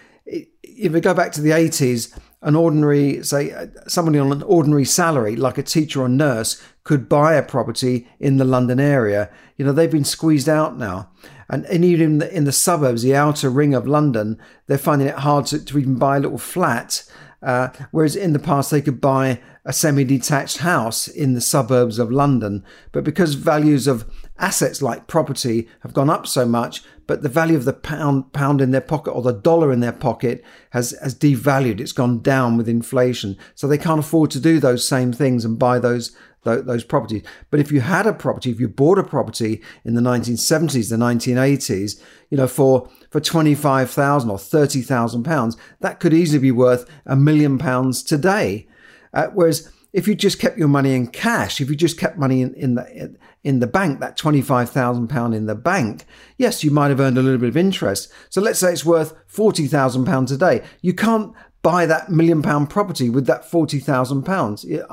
if 0.76 0.92
we 0.92 1.00
go 1.00 1.14
back 1.14 1.32
to 1.32 1.40
the 1.40 1.50
80s, 1.50 2.18
an 2.42 2.56
ordinary, 2.56 3.22
say, 3.22 3.52
uh, 3.52 3.66
somebody 3.86 4.18
on 4.18 4.30
an 4.30 4.42
ordinary 4.42 4.84
salary, 4.84 5.34
like 5.34 5.58
a 5.58 5.62
teacher 5.62 6.02
or 6.02 6.08
nurse, 6.08 6.62
could 6.84 7.08
buy 7.08 7.34
a 7.34 7.42
property 7.42 8.06
in 8.20 8.36
the 8.36 8.44
London 8.44 8.78
area. 8.78 9.30
You 9.56 9.64
know, 9.64 9.72
they've 9.72 9.90
been 9.90 10.04
squeezed 10.04 10.48
out 10.48 10.76
now. 10.76 11.10
And, 11.48 11.64
and 11.66 11.84
even 11.84 12.04
in 12.04 12.18
the, 12.18 12.36
in 12.36 12.44
the 12.44 12.52
suburbs, 12.52 13.02
the 13.02 13.14
outer 13.14 13.50
ring 13.50 13.74
of 13.74 13.86
London, 13.86 14.38
they're 14.66 14.78
finding 14.78 15.08
it 15.08 15.18
hard 15.18 15.46
to, 15.46 15.64
to 15.64 15.78
even 15.78 15.96
buy 15.96 16.16
a 16.16 16.20
little 16.20 16.38
flat. 16.38 17.04
Uh, 17.44 17.68
whereas 17.90 18.16
in 18.16 18.32
the 18.32 18.38
past, 18.38 18.70
they 18.70 18.80
could 18.80 19.00
buy 19.00 19.40
a 19.66 19.72
semi 19.72 20.04
detached 20.04 20.58
house 20.58 21.08
in 21.08 21.34
the 21.34 21.40
suburbs 21.40 21.98
of 21.98 22.10
London. 22.10 22.64
But 22.92 23.04
because 23.04 23.34
values 23.34 23.86
of 23.86 24.04
assets 24.38 24.82
like 24.82 25.06
property 25.06 25.68
have 25.80 25.94
gone 25.94 26.10
up 26.10 26.26
so 26.26 26.46
much, 26.46 26.82
but 27.06 27.22
the 27.22 27.28
value 27.28 27.56
of 27.56 27.64
the 27.64 27.72
pound 27.72 28.32
pound 28.32 28.60
in 28.60 28.70
their 28.70 28.80
pocket 28.80 29.12
or 29.12 29.22
the 29.22 29.32
dollar 29.32 29.72
in 29.72 29.80
their 29.80 29.92
pocket 29.92 30.42
has 30.70 30.96
has 31.02 31.14
devalued. 31.14 31.80
It's 31.80 31.92
gone 31.92 32.20
down 32.20 32.56
with 32.56 32.68
inflation, 32.68 33.36
so 33.54 33.66
they 33.66 33.78
can't 33.78 34.00
afford 34.00 34.30
to 34.32 34.40
do 34.40 34.58
those 34.58 34.86
same 34.86 35.12
things 35.12 35.44
and 35.44 35.58
buy 35.58 35.78
those 35.78 36.16
those 36.44 36.84
properties. 36.84 37.22
But 37.50 37.60
if 37.60 37.72
you 37.72 37.80
had 37.80 38.06
a 38.06 38.12
property, 38.12 38.50
if 38.50 38.60
you 38.60 38.68
bought 38.68 38.98
a 38.98 39.04
property 39.04 39.62
in 39.84 39.94
the 39.94 40.00
1970s, 40.00 40.90
the 40.90 40.96
1980s, 40.96 42.00
you 42.30 42.36
know, 42.36 42.46
for 42.46 42.88
for 43.10 43.20
25,000 43.20 44.30
or 44.30 44.38
30,000 44.38 45.22
pounds, 45.22 45.56
that 45.80 46.00
could 46.00 46.12
easily 46.12 46.40
be 46.40 46.50
worth 46.50 46.88
a 47.06 47.16
million 47.16 47.58
pounds 47.58 48.02
today. 48.02 48.66
Uh, 49.12 49.28
whereas 49.32 49.70
if 49.94 50.08
you 50.08 50.14
just 50.16 50.40
kept 50.40 50.58
your 50.58 50.68
money 50.68 50.92
in 50.92 51.06
cash, 51.06 51.60
if 51.60 51.70
you 51.70 51.76
just 51.76 51.98
kept 51.98 52.18
money 52.18 52.42
in, 52.42 52.52
in 52.54 52.74
the 52.74 53.16
in 53.44 53.60
the 53.60 53.66
bank, 53.66 54.00
that 54.00 54.16
twenty 54.16 54.42
five 54.42 54.68
thousand 54.68 55.08
pound 55.08 55.34
in 55.34 55.46
the 55.46 55.54
bank, 55.54 56.04
yes, 56.36 56.64
you 56.64 56.72
might 56.72 56.88
have 56.88 56.98
earned 56.98 57.16
a 57.16 57.22
little 57.22 57.38
bit 57.38 57.48
of 57.48 57.56
interest. 57.56 58.12
So 58.28 58.40
let's 58.40 58.58
say 58.58 58.72
it's 58.72 58.84
worth 58.84 59.14
forty 59.28 59.68
thousand 59.68 60.04
pounds 60.04 60.32
a 60.32 60.36
day. 60.36 60.62
You 60.82 60.94
can't 60.94 61.32
buy 61.64 61.86
that 61.86 62.10
million 62.10 62.42
pound 62.42 62.70
property 62.70 63.10
with 63.10 63.26
that 63.26 63.50
forty 63.50 63.80
thousand 63.80 64.22
pounds. 64.22 64.64
It 64.64 64.86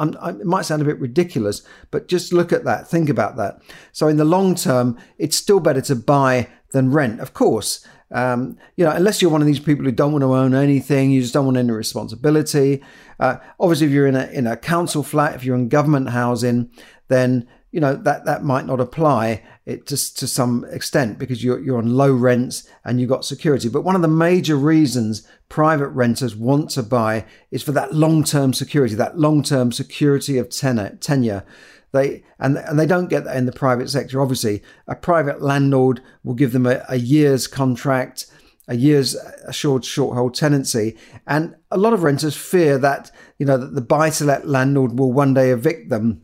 might 0.45 0.65
sound 0.65 0.81
a 0.81 0.85
bit 0.85 0.99
ridiculous, 0.99 1.61
but 1.91 2.07
just 2.07 2.33
look 2.33 2.51
at 2.51 2.63
that. 2.63 2.87
Think 2.87 3.09
about 3.09 3.35
that. 3.35 3.61
So 3.91 4.07
in 4.07 4.17
the 4.17 4.25
long 4.25 4.55
term, 4.55 4.97
it's 5.19 5.35
still 5.35 5.59
better 5.59 5.81
to 5.81 5.95
buy 5.95 6.47
than 6.71 6.91
rent, 6.91 7.19
of 7.19 7.33
course. 7.33 7.85
Um, 8.13 8.57
you 8.75 8.85
know, 8.85 8.91
unless 8.91 9.21
you're 9.21 9.31
one 9.31 9.41
of 9.41 9.47
these 9.47 9.59
people 9.59 9.85
who 9.85 9.91
don't 9.91 10.11
want 10.11 10.23
to 10.23 10.33
own 10.33 10.53
anything, 10.53 11.11
you 11.11 11.21
just 11.21 11.33
don't 11.33 11.45
want 11.45 11.57
any 11.57 11.71
responsibility. 11.71 12.81
Uh, 13.19 13.37
obviously, 13.59 13.87
if 13.87 13.93
you're 13.93 14.07
in 14.07 14.15
a 14.15 14.27
in 14.27 14.47
a 14.47 14.57
council 14.57 15.03
flat, 15.03 15.35
if 15.35 15.43
you're 15.43 15.55
in 15.55 15.69
government 15.69 16.09
housing, 16.09 16.71
then 17.09 17.47
you 17.71 17.79
know 17.79 17.95
that 17.95 18.25
that 18.25 18.43
might 18.43 18.65
not 18.65 18.79
apply 18.79 19.41
it 19.65 19.87
just 19.87 20.19
to 20.19 20.27
some 20.27 20.65
extent 20.71 21.17
because 21.17 21.43
you're 21.43 21.59
you're 21.59 21.77
on 21.77 21.95
low 21.95 22.13
rents 22.13 22.67
and 22.83 22.99
you've 22.99 23.09
got 23.09 23.25
security. 23.25 23.69
But 23.69 23.83
one 23.83 23.95
of 23.95 24.01
the 24.01 24.07
major 24.07 24.55
reasons 24.57 25.27
private 25.49 25.89
renters 25.89 26.35
want 26.35 26.69
to 26.71 26.83
buy 26.83 27.25
is 27.49 27.63
for 27.63 27.71
that 27.71 27.93
long 27.93 28.23
term 28.23 28.53
security, 28.53 28.95
that 28.95 29.17
long 29.17 29.41
term 29.41 29.71
security 29.71 30.37
of 30.37 30.49
tenure. 30.49 30.97
tenure. 30.99 31.45
They 31.93 32.23
and 32.39 32.57
and 32.57 32.79
they 32.79 32.85
don't 32.85 33.09
get 33.09 33.23
that 33.25 33.37
in 33.37 33.45
the 33.45 33.51
private 33.51 33.89
sector. 33.89 34.21
Obviously, 34.21 34.61
a 34.87 34.95
private 34.95 35.41
landlord 35.41 36.01
will 36.23 36.35
give 36.35 36.51
them 36.51 36.65
a, 36.65 36.83
a 36.89 36.97
year's 36.97 37.47
contract, 37.47 38.27
a 38.67 38.75
year's 38.75 39.15
assured 39.45 39.85
short 39.85 40.15
hold 40.15 40.33
tenancy, 40.33 40.97
and 41.27 41.55
a 41.69 41.77
lot 41.77 41.93
of 41.93 42.03
renters 42.03 42.35
fear 42.35 42.77
that 42.77 43.11
you 43.39 43.45
know 43.45 43.57
that 43.57 43.75
the 43.75 43.81
buy 43.81 44.09
to 44.09 44.25
let 44.25 44.47
landlord 44.47 44.97
will 44.97 45.11
one 45.11 45.33
day 45.33 45.51
evict 45.51 45.89
them 45.89 46.21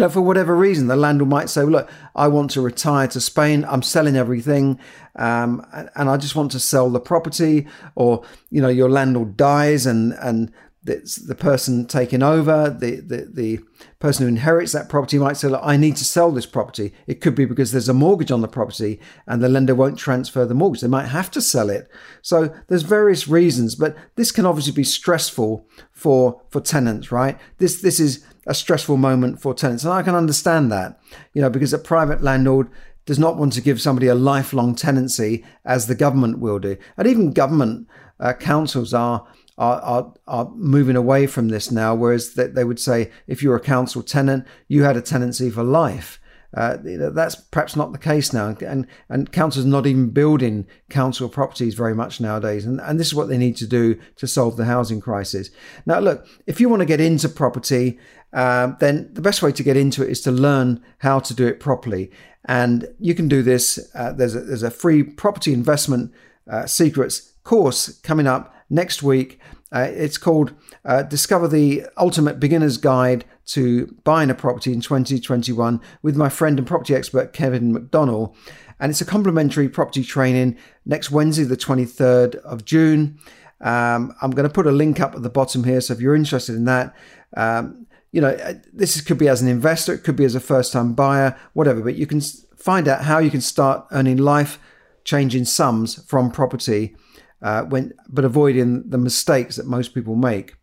you 0.00 0.06
know, 0.06 0.10
for 0.10 0.22
whatever 0.22 0.56
reason, 0.56 0.86
the 0.86 0.96
landlord 0.96 1.28
might 1.28 1.50
say, 1.50 1.62
"Look, 1.62 1.90
I 2.16 2.26
want 2.26 2.50
to 2.52 2.62
retire 2.62 3.06
to 3.08 3.20
Spain. 3.20 3.66
I'm 3.68 3.82
selling 3.82 4.16
everything, 4.16 4.80
um, 5.16 5.62
and 5.94 6.08
I 6.08 6.16
just 6.16 6.34
want 6.34 6.52
to 6.52 6.58
sell 6.58 6.88
the 6.88 7.00
property." 7.00 7.66
Or 7.96 8.22
you 8.48 8.62
know, 8.62 8.70
your 8.70 8.88
landlord 8.88 9.36
dies, 9.36 9.84
and 9.84 10.14
and 10.14 10.52
the 10.82 11.36
person 11.38 11.86
taking 11.86 12.22
over, 12.22 12.70
the, 12.70 13.00
the, 13.00 13.28
the 13.30 13.60
person 13.98 14.24
who 14.24 14.28
inherits 14.28 14.72
that 14.72 14.88
property 14.88 15.18
might 15.18 15.36
say, 15.36 15.48
Look, 15.48 15.60
I 15.62 15.76
need 15.76 15.96
to 15.96 16.06
sell 16.06 16.32
this 16.32 16.46
property. 16.46 16.94
It 17.06 17.20
could 17.20 17.34
be 17.34 17.44
because 17.44 17.70
there's 17.70 17.90
a 17.90 17.94
mortgage 17.94 18.30
on 18.30 18.40
the 18.40 18.48
property 18.48 18.98
and 19.26 19.42
the 19.42 19.48
lender 19.50 19.74
won't 19.74 19.98
transfer 19.98 20.46
the 20.46 20.54
mortgage. 20.54 20.80
They 20.80 20.88
might 20.88 21.08
have 21.08 21.30
to 21.32 21.42
sell 21.42 21.68
it. 21.68 21.90
So 22.22 22.54
there's 22.68 22.82
various 22.82 23.28
reasons, 23.28 23.74
but 23.74 23.94
this 24.16 24.32
can 24.32 24.46
obviously 24.46 24.72
be 24.72 24.84
stressful 24.84 25.68
for, 25.92 26.40
for 26.48 26.62
tenants, 26.62 27.12
right? 27.12 27.38
This, 27.58 27.82
this 27.82 28.00
is 28.00 28.24
a 28.46 28.54
stressful 28.54 28.96
moment 28.96 29.40
for 29.40 29.54
tenants. 29.54 29.84
And 29.84 29.92
I 29.92 30.02
can 30.02 30.14
understand 30.14 30.72
that, 30.72 30.98
you 31.34 31.42
know, 31.42 31.50
because 31.50 31.72
a 31.72 31.78
private 31.78 32.22
landlord 32.22 32.68
does 33.06 33.18
not 33.18 33.36
want 33.36 33.52
to 33.54 33.60
give 33.60 33.80
somebody 33.80 34.06
a 34.06 34.14
lifelong 34.14 34.74
tenancy 34.74 35.44
as 35.64 35.86
the 35.86 35.94
government 35.94 36.38
will 36.38 36.58
do. 36.58 36.76
And 36.96 37.08
even 37.08 37.32
government 37.32 37.88
uh, 38.18 38.34
councils 38.34 38.94
are 38.94 39.26
are, 39.58 39.80
are, 39.82 40.14
are 40.26 40.50
moving 40.54 40.96
away 40.96 41.26
from 41.26 41.48
this 41.48 41.70
now, 41.70 41.94
whereas 41.94 42.32
they, 42.32 42.46
they 42.46 42.64
would 42.64 42.80
say 42.80 43.10
if 43.26 43.42
you're 43.42 43.56
a 43.56 43.60
council 43.60 44.02
tenant, 44.02 44.46
you 44.68 44.84
had 44.84 44.96
a 44.96 45.02
tenancy 45.02 45.50
for 45.50 45.62
life. 45.62 46.18
Uh, 46.52 46.78
that's 46.82 47.36
perhaps 47.36 47.76
not 47.76 47.92
the 47.92 47.98
case 47.98 48.32
now, 48.32 48.56
and 48.66 48.86
and 49.08 49.30
councils 49.30 49.64
are 49.64 49.68
not 49.68 49.86
even 49.86 50.10
building 50.10 50.66
council 50.88 51.28
properties 51.28 51.74
very 51.74 51.94
much 51.94 52.20
nowadays, 52.20 52.66
and 52.66 52.80
and 52.80 52.98
this 52.98 53.06
is 53.06 53.14
what 53.14 53.28
they 53.28 53.38
need 53.38 53.56
to 53.56 53.66
do 53.66 53.96
to 54.16 54.26
solve 54.26 54.56
the 54.56 54.64
housing 54.64 55.00
crisis. 55.00 55.50
Now, 55.86 56.00
look, 56.00 56.26
if 56.46 56.60
you 56.60 56.68
want 56.68 56.80
to 56.80 56.86
get 56.86 57.00
into 57.00 57.28
property, 57.28 58.00
uh, 58.32 58.72
then 58.80 59.10
the 59.12 59.22
best 59.22 59.42
way 59.42 59.52
to 59.52 59.62
get 59.62 59.76
into 59.76 60.02
it 60.02 60.10
is 60.10 60.20
to 60.22 60.32
learn 60.32 60.82
how 60.98 61.20
to 61.20 61.34
do 61.34 61.46
it 61.46 61.60
properly, 61.60 62.10
and 62.44 62.88
you 62.98 63.14
can 63.14 63.28
do 63.28 63.42
this. 63.42 63.78
Uh, 63.94 64.12
there's 64.12 64.34
a, 64.34 64.40
there's 64.40 64.64
a 64.64 64.72
free 64.72 65.04
property 65.04 65.52
investment 65.52 66.12
uh, 66.50 66.66
secrets 66.66 67.32
course 67.44 68.00
coming 68.00 68.26
up 68.26 68.52
next 68.68 69.02
week. 69.04 69.38
Uh, 69.72 69.86
it's 69.88 70.18
called 70.18 70.52
uh, 70.84 71.02
Discover 71.04 71.46
the 71.46 71.84
Ultimate 71.96 72.40
Beginner's 72.40 72.76
Guide 72.76 73.24
to 73.50 73.86
Buying 74.04 74.30
a 74.30 74.34
Property 74.34 74.72
in 74.72 74.80
2021 74.80 75.80
with 76.02 76.16
my 76.16 76.28
friend 76.28 76.58
and 76.58 76.66
property 76.66 76.94
expert 76.94 77.32
Kevin 77.32 77.74
McDonnell. 77.74 78.34
And 78.78 78.90
it's 78.90 79.00
a 79.00 79.06
complimentary 79.06 79.68
property 79.68 80.04
training 80.04 80.56
next 80.86 81.10
Wednesday, 81.10 81.44
the 81.44 81.56
23rd 81.56 82.36
of 82.36 82.64
June. 82.64 83.18
Um, 83.60 84.14
I'm 84.22 84.30
going 84.30 84.48
to 84.48 84.52
put 84.52 84.66
a 84.66 84.72
link 84.72 85.00
up 85.00 85.14
at 85.14 85.22
the 85.22 85.30
bottom 85.30 85.64
here. 85.64 85.80
So 85.80 85.92
if 85.92 86.00
you're 86.00 86.14
interested 86.14 86.54
in 86.54 86.64
that, 86.64 86.94
um, 87.36 87.86
you 88.12 88.20
know, 88.20 88.30
uh, 88.30 88.54
this 88.72 89.00
could 89.00 89.18
be 89.18 89.28
as 89.28 89.42
an 89.42 89.48
investor, 89.48 89.94
it 89.94 90.02
could 90.04 90.16
be 90.16 90.24
as 90.24 90.34
a 90.34 90.40
first 90.40 90.72
time 90.72 90.94
buyer, 90.94 91.38
whatever, 91.52 91.80
but 91.82 91.96
you 91.96 92.06
can 92.06 92.20
find 92.20 92.88
out 92.88 93.04
how 93.04 93.18
you 93.18 93.30
can 93.30 93.40
start 93.40 93.86
earning 93.92 94.16
life 94.16 94.58
changing 95.04 95.44
sums 95.44 96.02
from 96.04 96.30
property 96.30 96.96
uh, 97.42 97.62
when, 97.62 97.92
but 98.08 98.24
avoiding 98.24 98.88
the 98.88 98.98
mistakes 98.98 99.56
that 99.56 99.66
most 99.66 99.94
people 99.94 100.14
make. 100.14 100.54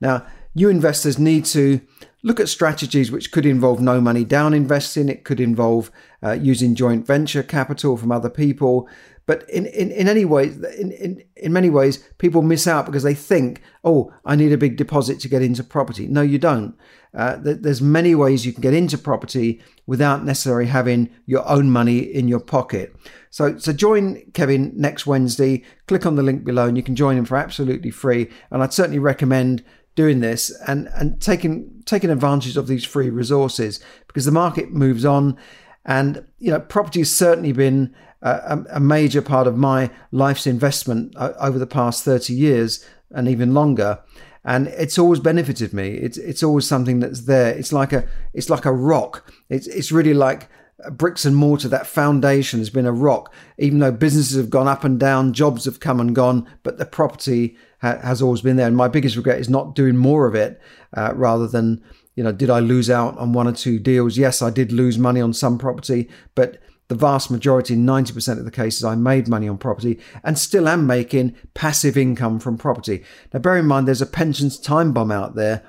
Now, 0.00 0.26
new 0.54 0.68
investors 0.68 1.18
need 1.18 1.44
to 1.46 1.80
look 2.22 2.40
at 2.40 2.48
strategies 2.48 3.10
which 3.10 3.32
could 3.32 3.46
involve 3.46 3.80
no 3.80 4.00
money 4.00 4.24
down 4.24 4.54
investing. 4.54 5.08
It 5.08 5.24
could 5.24 5.40
involve 5.40 5.90
uh, 6.22 6.32
using 6.32 6.74
joint 6.74 7.06
venture 7.06 7.42
capital 7.42 7.96
from 7.96 8.12
other 8.12 8.30
people. 8.30 8.88
But 9.26 9.48
in, 9.48 9.66
in, 9.66 9.92
in 9.92 10.08
any 10.08 10.24
way, 10.24 10.46
in, 10.78 10.90
in, 10.92 11.22
in 11.36 11.52
many 11.52 11.70
ways, 11.70 11.98
people 12.18 12.42
miss 12.42 12.66
out 12.66 12.86
because 12.86 13.04
they 13.04 13.14
think, 13.14 13.62
oh, 13.84 14.12
I 14.24 14.34
need 14.34 14.52
a 14.52 14.58
big 14.58 14.76
deposit 14.76 15.20
to 15.20 15.28
get 15.28 15.42
into 15.42 15.62
property. 15.62 16.08
No, 16.08 16.22
you 16.22 16.38
don't. 16.38 16.76
Uh, 17.14 17.36
there's 17.38 17.82
many 17.82 18.14
ways 18.14 18.46
you 18.46 18.52
can 18.52 18.62
get 18.62 18.72
into 18.72 18.96
property 18.96 19.60
without 19.86 20.24
necessarily 20.24 20.66
having 20.66 21.10
your 21.26 21.46
own 21.46 21.70
money 21.70 21.98
in 21.98 22.26
your 22.26 22.40
pocket. 22.40 22.96
So, 23.30 23.58
so 23.58 23.72
join 23.72 24.22
Kevin 24.32 24.72
next 24.74 25.06
Wednesday. 25.06 25.62
Click 25.86 26.06
on 26.06 26.16
the 26.16 26.22
link 26.22 26.42
below, 26.42 26.66
and 26.66 26.76
you 26.76 26.82
can 26.82 26.96
join 26.96 27.18
him 27.18 27.26
for 27.26 27.36
absolutely 27.36 27.90
free. 27.90 28.30
And 28.50 28.62
I'd 28.62 28.72
certainly 28.72 28.98
recommend 28.98 29.62
doing 29.94 30.20
this 30.20 30.50
and 30.66 30.88
and 30.94 31.20
taking 31.20 31.82
taking 31.84 32.10
advantage 32.10 32.56
of 32.56 32.66
these 32.66 32.84
free 32.84 33.10
resources 33.10 33.80
because 34.06 34.24
the 34.24 34.30
market 34.30 34.72
moves 34.72 35.04
on, 35.04 35.36
and 35.84 36.26
you 36.38 36.50
know 36.50 36.60
property 36.60 37.00
has 37.00 37.14
certainly 37.14 37.52
been 37.52 37.94
a, 38.22 38.58
a 38.70 38.80
major 38.80 39.20
part 39.20 39.46
of 39.46 39.56
my 39.56 39.90
life's 40.10 40.46
investment 40.46 41.12
uh, 41.16 41.32
over 41.38 41.58
the 41.58 41.66
past 41.66 42.04
thirty 42.04 42.34
years 42.34 42.86
and 43.10 43.28
even 43.28 43.52
longer 43.52 44.02
and 44.44 44.68
it's 44.68 44.98
always 44.98 45.20
benefited 45.20 45.72
me. 45.72 45.90
It's 45.90 46.18
it's 46.18 46.42
always 46.42 46.66
something 46.66 47.00
that's 47.00 47.22
there. 47.22 47.54
It's 47.54 47.72
like 47.72 47.92
a 47.92 48.06
it's 48.34 48.50
like 48.50 48.64
a 48.64 48.72
rock. 48.72 49.32
It's 49.48 49.66
it's 49.68 49.92
really 49.92 50.14
like 50.14 50.48
bricks 50.90 51.24
and 51.24 51.36
mortar, 51.36 51.68
that 51.68 51.86
foundation 51.86 52.58
has 52.58 52.70
been 52.70 52.86
a 52.86 52.92
rock. 52.92 53.32
Even 53.58 53.78
though 53.78 53.92
businesses 53.92 54.36
have 54.36 54.50
gone 54.50 54.68
up 54.68 54.84
and 54.84 54.98
down, 54.98 55.32
jobs 55.32 55.64
have 55.64 55.80
come 55.80 56.00
and 56.00 56.14
gone, 56.14 56.46
but 56.62 56.78
the 56.78 56.86
property 56.86 57.56
ha- 57.80 57.98
has 58.02 58.20
always 58.20 58.40
been 58.40 58.56
there. 58.56 58.66
And 58.66 58.76
my 58.76 58.88
biggest 58.88 59.16
regret 59.16 59.38
is 59.38 59.48
not 59.48 59.74
doing 59.74 59.96
more 59.96 60.26
of 60.26 60.34
it 60.34 60.60
uh, 60.96 61.12
rather 61.14 61.46
than, 61.46 61.82
you 62.14 62.24
know, 62.24 62.32
did 62.32 62.50
I 62.50 62.60
lose 62.60 62.90
out 62.90 63.16
on 63.18 63.32
one 63.32 63.48
or 63.48 63.52
two 63.52 63.78
deals? 63.78 64.18
Yes, 64.18 64.42
I 64.42 64.50
did 64.50 64.72
lose 64.72 64.98
money 64.98 65.20
on 65.20 65.32
some 65.32 65.58
property, 65.58 66.10
but 66.34 66.58
the 66.88 66.94
vast 66.94 67.30
majority, 67.30 67.76
90% 67.76 68.38
of 68.38 68.44
the 68.44 68.50
cases, 68.50 68.84
I 68.84 68.96
made 68.96 69.28
money 69.28 69.48
on 69.48 69.56
property 69.56 69.98
and 70.24 70.38
still 70.38 70.68
am 70.68 70.86
making 70.86 71.34
passive 71.54 71.96
income 71.96 72.38
from 72.38 72.58
property. 72.58 73.04
Now, 73.32 73.40
bear 73.40 73.56
in 73.56 73.66
mind, 73.66 73.88
there's 73.88 74.02
a 74.02 74.06
pensions 74.06 74.58
time 74.58 74.92
bomb 74.92 75.10
out 75.10 75.34
there 75.34 75.62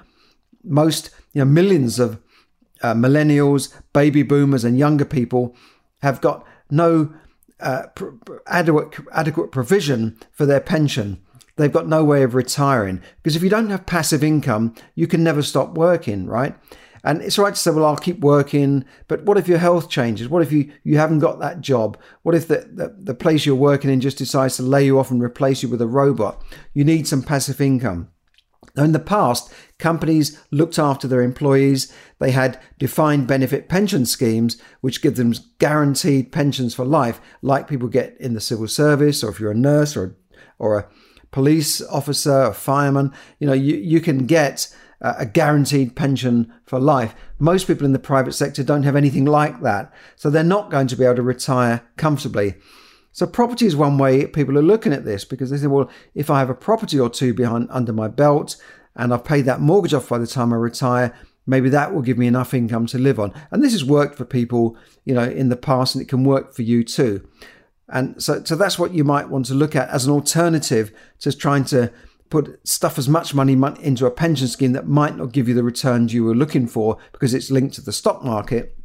most, 0.63 1.10
you 1.34 1.39
know, 1.39 1.46
millions 1.46 2.00
of 2.00 2.20
uh, 2.83 2.93
millennials, 2.93 3.73
baby 3.93 4.21
boomers, 4.23 4.63
and 4.63 4.77
younger 4.77 5.05
people 5.05 5.55
have 6.01 6.21
got 6.21 6.45
no 6.69 7.13
uh, 7.59 7.87
pr- 7.95 8.09
adequate 8.47 8.99
adequate 9.13 9.51
provision 9.51 10.17
for 10.31 10.45
their 10.45 10.59
pension. 10.59 11.21
They've 11.55 11.71
got 11.71 11.87
no 11.87 12.03
way 12.03 12.23
of 12.23 12.35
retiring 12.35 13.01
because 13.21 13.35
if 13.35 13.43
you 13.43 13.49
don't 13.49 13.69
have 13.69 13.85
passive 13.85 14.23
income, 14.23 14.75
you 14.95 15.07
can 15.07 15.23
never 15.23 15.41
stop 15.41 15.75
working, 15.75 16.25
right? 16.25 16.55
And 17.05 17.21
it's 17.21 17.37
right 17.37 17.53
to 17.53 17.59
say, 17.59 17.71
well, 17.71 17.85
I'll 17.85 17.97
keep 17.97 18.21
working, 18.21 18.85
but 19.09 19.23
what 19.25 19.37
if 19.37 19.47
your 19.47 19.57
health 19.57 19.89
changes? 19.89 20.29
What 20.29 20.41
if 20.41 20.53
you, 20.53 20.71
you 20.83 20.97
haven't 20.97 21.19
got 21.19 21.39
that 21.39 21.59
job? 21.59 21.97
What 22.21 22.33
if 22.33 22.47
the, 22.47 22.69
the, 22.71 22.95
the 22.97 23.13
place 23.13 23.45
you're 23.45 23.55
working 23.55 23.89
in 23.89 23.99
just 23.99 24.17
decides 24.17 24.55
to 24.55 24.63
lay 24.63 24.85
you 24.85 24.97
off 24.97 25.11
and 25.11 25.21
replace 25.21 25.61
you 25.61 25.67
with 25.67 25.81
a 25.81 25.87
robot? 25.87 26.41
You 26.73 26.85
need 26.85 27.05
some 27.05 27.21
passive 27.21 27.59
income. 27.59 28.09
Now, 28.75 28.83
in 28.83 28.91
the 28.91 28.99
past, 28.99 29.53
companies 29.77 30.41
looked 30.49 30.79
after 30.79 31.07
their 31.07 31.21
employees. 31.21 31.93
They 32.19 32.31
had 32.31 32.59
defined 32.79 33.27
benefit 33.27 33.69
pension 33.69 34.05
schemes, 34.05 34.59
which 34.81 35.01
give 35.01 35.15
them 35.15 35.33
guaranteed 35.59 36.31
pensions 36.31 36.73
for 36.73 36.85
life, 36.85 37.21
like 37.41 37.67
people 37.67 37.87
get 37.87 38.17
in 38.19 38.33
the 38.33 38.41
civil 38.41 38.67
service, 38.67 39.23
or 39.23 39.29
if 39.29 39.39
you're 39.39 39.51
a 39.51 39.55
nurse 39.55 39.95
or, 39.95 40.15
or 40.57 40.79
a 40.79 40.87
police 41.29 41.81
officer, 41.83 42.43
a 42.43 42.53
fireman, 42.53 43.11
you 43.39 43.45
know, 43.45 43.53
you, 43.53 43.75
you 43.75 44.01
can 44.01 44.25
get 44.25 44.73
a 45.01 45.25
guaranteed 45.25 45.95
pension 45.95 46.51
for 46.65 46.79
life. 46.79 47.13
Most 47.37 47.67
people 47.67 47.85
in 47.85 47.91
the 47.91 47.99
private 47.99 48.31
sector 48.31 48.63
don't 48.63 48.83
have 48.83 48.95
anything 48.95 49.25
like 49.25 49.61
that. 49.61 49.93
So 50.15 50.29
they're 50.29 50.43
not 50.43 50.71
going 50.71 50.87
to 50.87 50.95
be 50.95 51.03
able 51.03 51.15
to 51.15 51.21
retire 51.21 51.81
comfortably. 51.97 52.55
So 53.13 53.27
property 53.27 53.67
is 53.67 53.75
one 53.75 53.98
way 54.00 54.25
people 54.25 54.58
are 54.58 54.63
looking 54.63 54.91
at 54.91 55.05
this 55.05 55.24
because 55.24 55.51
they 55.51 55.58
say, 55.58 55.67
well, 55.67 55.89
if 56.15 56.29
I 56.29 56.39
have 56.39 56.50
a 56.50 56.55
property 56.55 57.00
or 57.00 57.10
two 57.10 57.34
behind 57.34 57.67
under 57.70 57.93
my 57.93 58.08
belt 58.08 58.58
and 58.96 59.13
I've 59.13 59.24
paid 59.24 59.46
that 59.46 59.62
mortgage 59.62 59.93
off 59.93 60.10
by 60.10 60.17
the 60.17 60.27
time 60.27 60.51
I 60.51 60.58
retire, 60.58 61.15
maybe 61.46 61.70
that 61.70 61.93
will 61.93 62.01
give 62.01 62.17
me 62.17 62.25
enough 62.25 62.55
income 62.55 62.88
to 62.88 62.98
live 62.98 63.20
on. 63.20 63.32
And 63.51 63.63
this 63.63 63.72
has 63.74 63.86
worked 63.86 64.15
for 64.15 64.25
people, 64.25 64.75
you 65.05 65.13
know, 65.13 65.24
in 65.24 65.50
the 65.50 65.55
past 65.55 65.93
and 65.93 66.01
it 66.01 66.08
can 66.08 66.24
work 66.24 66.53
for 66.53 66.63
you 66.63 66.84
too. 66.84 67.27
And 67.88 68.22
so, 68.22 68.43
so 68.43 68.55
that's 68.55 68.79
what 68.79 68.93
you 68.93 69.03
might 69.03 69.29
want 69.29 69.46
to 69.48 69.53
look 69.53 69.75
at 69.75 69.89
as 69.89 70.05
an 70.05 70.12
alternative 70.12 70.91
to 71.20 71.38
trying 71.38 71.65
to 71.65 71.91
put 72.32 72.67
stuff 72.67 72.98
as 72.98 73.08
much 73.08 73.36
money 73.36 73.53
into 73.82 74.08
a 74.08 74.12
pension 74.12 74.48
scheme 74.48 74.72
that 74.72 74.88
might 74.88 75.15
not 75.15 75.32
give 75.32 75.48
you 75.48 75.53
the 75.53 75.63
returns 75.63 76.15
you 76.15 76.24
were 76.24 76.34
looking 76.34 76.65
for 76.65 76.98
because 77.12 77.36
it's 77.36 77.51
linked 77.51 77.75
to 77.75 77.82
the 77.82 77.93
stock 77.93 78.24
market 78.24 78.75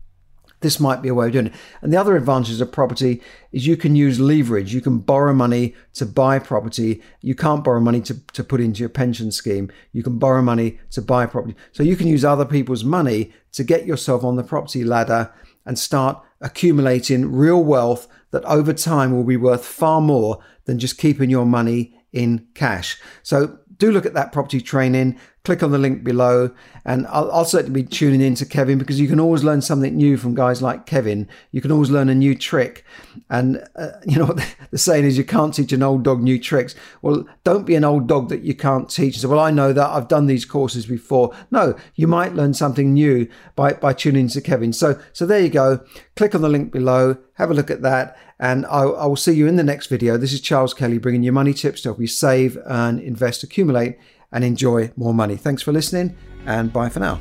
this 0.61 0.81
might 0.81 1.03
be 1.03 1.09
a 1.09 1.15
way 1.15 1.27
of 1.27 1.33
doing 1.33 1.47
it. 1.47 1.53
And 1.83 1.93
the 1.93 1.97
other 1.97 2.17
advantage 2.17 2.61
of 2.61 2.73
property 2.73 3.23
is 3.53 3.67
you 3.67 3.77
can 3.77 3.95
use 3.95 4.19
leverage. 4.19 4.75
You 4.75 4.81
can 4.81 4.99
borrow 4.99 5.33
money 5.33 5.75
to 5.95 6.07
buy 6.07 6.39
property. 6.39 7.03
You 7.21 7.35
can't 7.35 7.63
borrow 7.63 7.81
money 7.81 8.01
to, 8.03 8.19
to 8.33 8.43
put 8.43 8.61
into 8.61 8.81
your 8.81 8.89
pension 8.89 9.31
scheme. 9.31 9.71
You 9.93 10.03
can 10.03 10.19
borrow 10.19 10.43
money 10.43 10.81
to 10.91 11.03
buy 11.03 11.27
property. 11.27 11.55
So 11.73 11.83
you 11.83 11.97
can 11.97 12.09
use 12.09 12.25
other 12.25 12.45
people's 12.45 12.85
money 12.85 13.33
to 13.53 13.65
get 13.65 13.87
yourself 13.87 14.25
on 14.25 14.37
the 14.37 14.43
property 14.43 14.85
ladder 14.85 15.33
and 15.65 15.79
start 15.79 16.23
accumulating 16.41 17.33
real 17.33 17.63
wealth 17.63 18.09
that 18.31 18.45
over 18.45 18.73
time 18.73 19.13
will 19.13 19.25
be 19.25 19.37
worth 19.37 19.65
far 19.65 20.01
more 20.01 20.43
than 20.65 20.79
just 20.79 20.99
keeping 20.99 21.31
your 21.31 21.47
money 21.47 21.95
in 22.13 22.47
cash. 22.55 22.99
So 23.23 23.59
do 23.77 23.91
look 23.93 24.07
at 24.07 24.15
that 24.15 24.33
property 24.33 24.61
training. 24.61 25.19
Click 25.45 25.63
on 25.63 25.71
the 25.71 25.79
link 25.79 26.05
below, 26.05 26.51
and 26.85 27.07
I'll, 27.07 27.31
I'll, 27.33 27.45
certainly 27.45 27.83
be 27.83 27.89
tuning 27.89 28.21
in 28.21 28.35
to 28.35 28.45
Kevin 28.45 28.77
because 28.77 29.01
you 29.01 29.09
can 29.09 29.19
always 29.19 29.43
learn 29.43 29.63
something 29.63 29.97
new 29.97 30.19
from 30.19 30.35
guys 30.35 30.61
like 30.61 30.85
Kevin. 30.85 31.27
You 31.53 31.63
can 31.63 31.73
always 31.73 31.91
learn 31.91 32.11
a 32.11 32.15
new 32.15 32.35
trick, 32.35 32.85
and 33.31 33.65
uh, 33.77 33.93
you 34.07 34.19
know 34.19 34.27
what 34.27 34.57
the 34.71 34.79
saying 34.79 35.05
is: 35.05 35.17
you 35.17 35.25
can't 35.25 35.55
teach 35.55 35.73
an 35.73 35.83
old 35.83 36.03
dog 36.03 36.21
new 36.21 36.39
tricks. 36.39 36.75
Well, 37.01 37.27
don't 37.45 37.65
be 37.65 37.77
an 37.77 37.85
old 37.85 38.09
dog 38.09 38.29
that 38.29 38.43
you 38.43 38.55
can't 38.55 38.91
teach. 38.91 39.19
So, 39.19 39.29
well, 39.29 39.41
I 39.41 39.51
know 39.51 39.73
that 39.73 39.89
I've 39.89 40.09
done 40.09 40.27
these 40.27 40.45
courses 40.45 40.87
before. 40.87 41.35
No, 41.51 41.75
you 41.95 42.07
might 42.07 42.35
learn 42.35 42.53
something 42.53 42.93
new 42.93 43.27
by 43.57 43.73
by 43.73 43.95
tuning 43.95 44.29
to 44.29 44.41
Kevin. 44.41 44.73
So, 44.73 45.01
so 45.13 45.25
there 45.25 45.41
you 45.41 45.49
go. 45.49 45.81
Click 46.17 46.35
on 46.35 46.43
the 46.43 46.49
link 46.49 46.73
below. 46.73 47.17
Have 47.35 47.51
a 47.51 47.55
look 47.55 47.71
at 47.71 47.83
that 47.83 48.17
and 48.41 48.67
I, 48.67 48.83
I 48.83 49.07
will 49.07 49.17
see 49.17 49.33
you 49.33 49.47
in 49.47 49.57
the 49.57 49.65
next 49.65 49.89
video. 49.89 50.17
This 50.17 50.33
is 50.33 50.41
Charles 50.41 50.75
Kelly 50.75 50.99
bringing 50.99 51.23
you 51.23 51.33
money 51.33 51.53
tips 51.53 51.83
to 51.83 51.89
help 51.89 52.01
you 52.01 52.07
save, 52.07 52.57
earn, 52.67 52.99
invest, 52.99 53.43
accumulate, 53.43 53.99
and 54.33 54.45
enjoy 54.45 54.91
more 54.97 55.15
money. 55.15 55.37
Thanks 55.37 55.63
for 55.63 55.73
listening, 55.73 56.17
and 56.47 56.73
bye 56.73 56.89
for 56.89 57.01
now. 57.01 57.21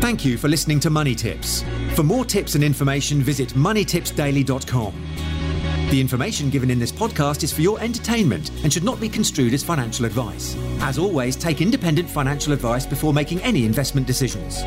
Thank 0.00 0.24
you 0.24 0.36
for 0.36 0.48
listening 0.48 0.80
to 0.80 0.90
Money 0.90 1.14
Tips. 1.14 1.64
For 1.94 2.02
more 2.02 2.24
tips 2.24 2.54
and 2.54 2.64
information, 2.64 3.22
visit 3.22 3.50
moneytipsdaily.com. 3.50 4.94
The 5.90 6.00
information 6.00 6.48
given 6.50 6.70
in 6.70 6.78
this 6.78 6.90
podcast 6.90 7.44
is 7.44 7.52
for 7.52 7.60
your 7.60 7.78
entertainment 7.80 8.50
and 8.64 8.72
should 8.72 8.82
not 8.82 8.98
be 8.98 9.08
construed 9.08 9.52
as 9.52 9.62
financial 9.62 10.06
advice. 10.06 10.56
As 10.80 10.98
always, 10.98 11.36
take 11.36 11.60
independent 11.60 12.08
financial 12.08 12.52
advice 12.52 12.86
before 12.86 13.12
making 13.12 13.42
any 13.42 13.66
investment 13.66 14.06
decisions. 14.06 14.62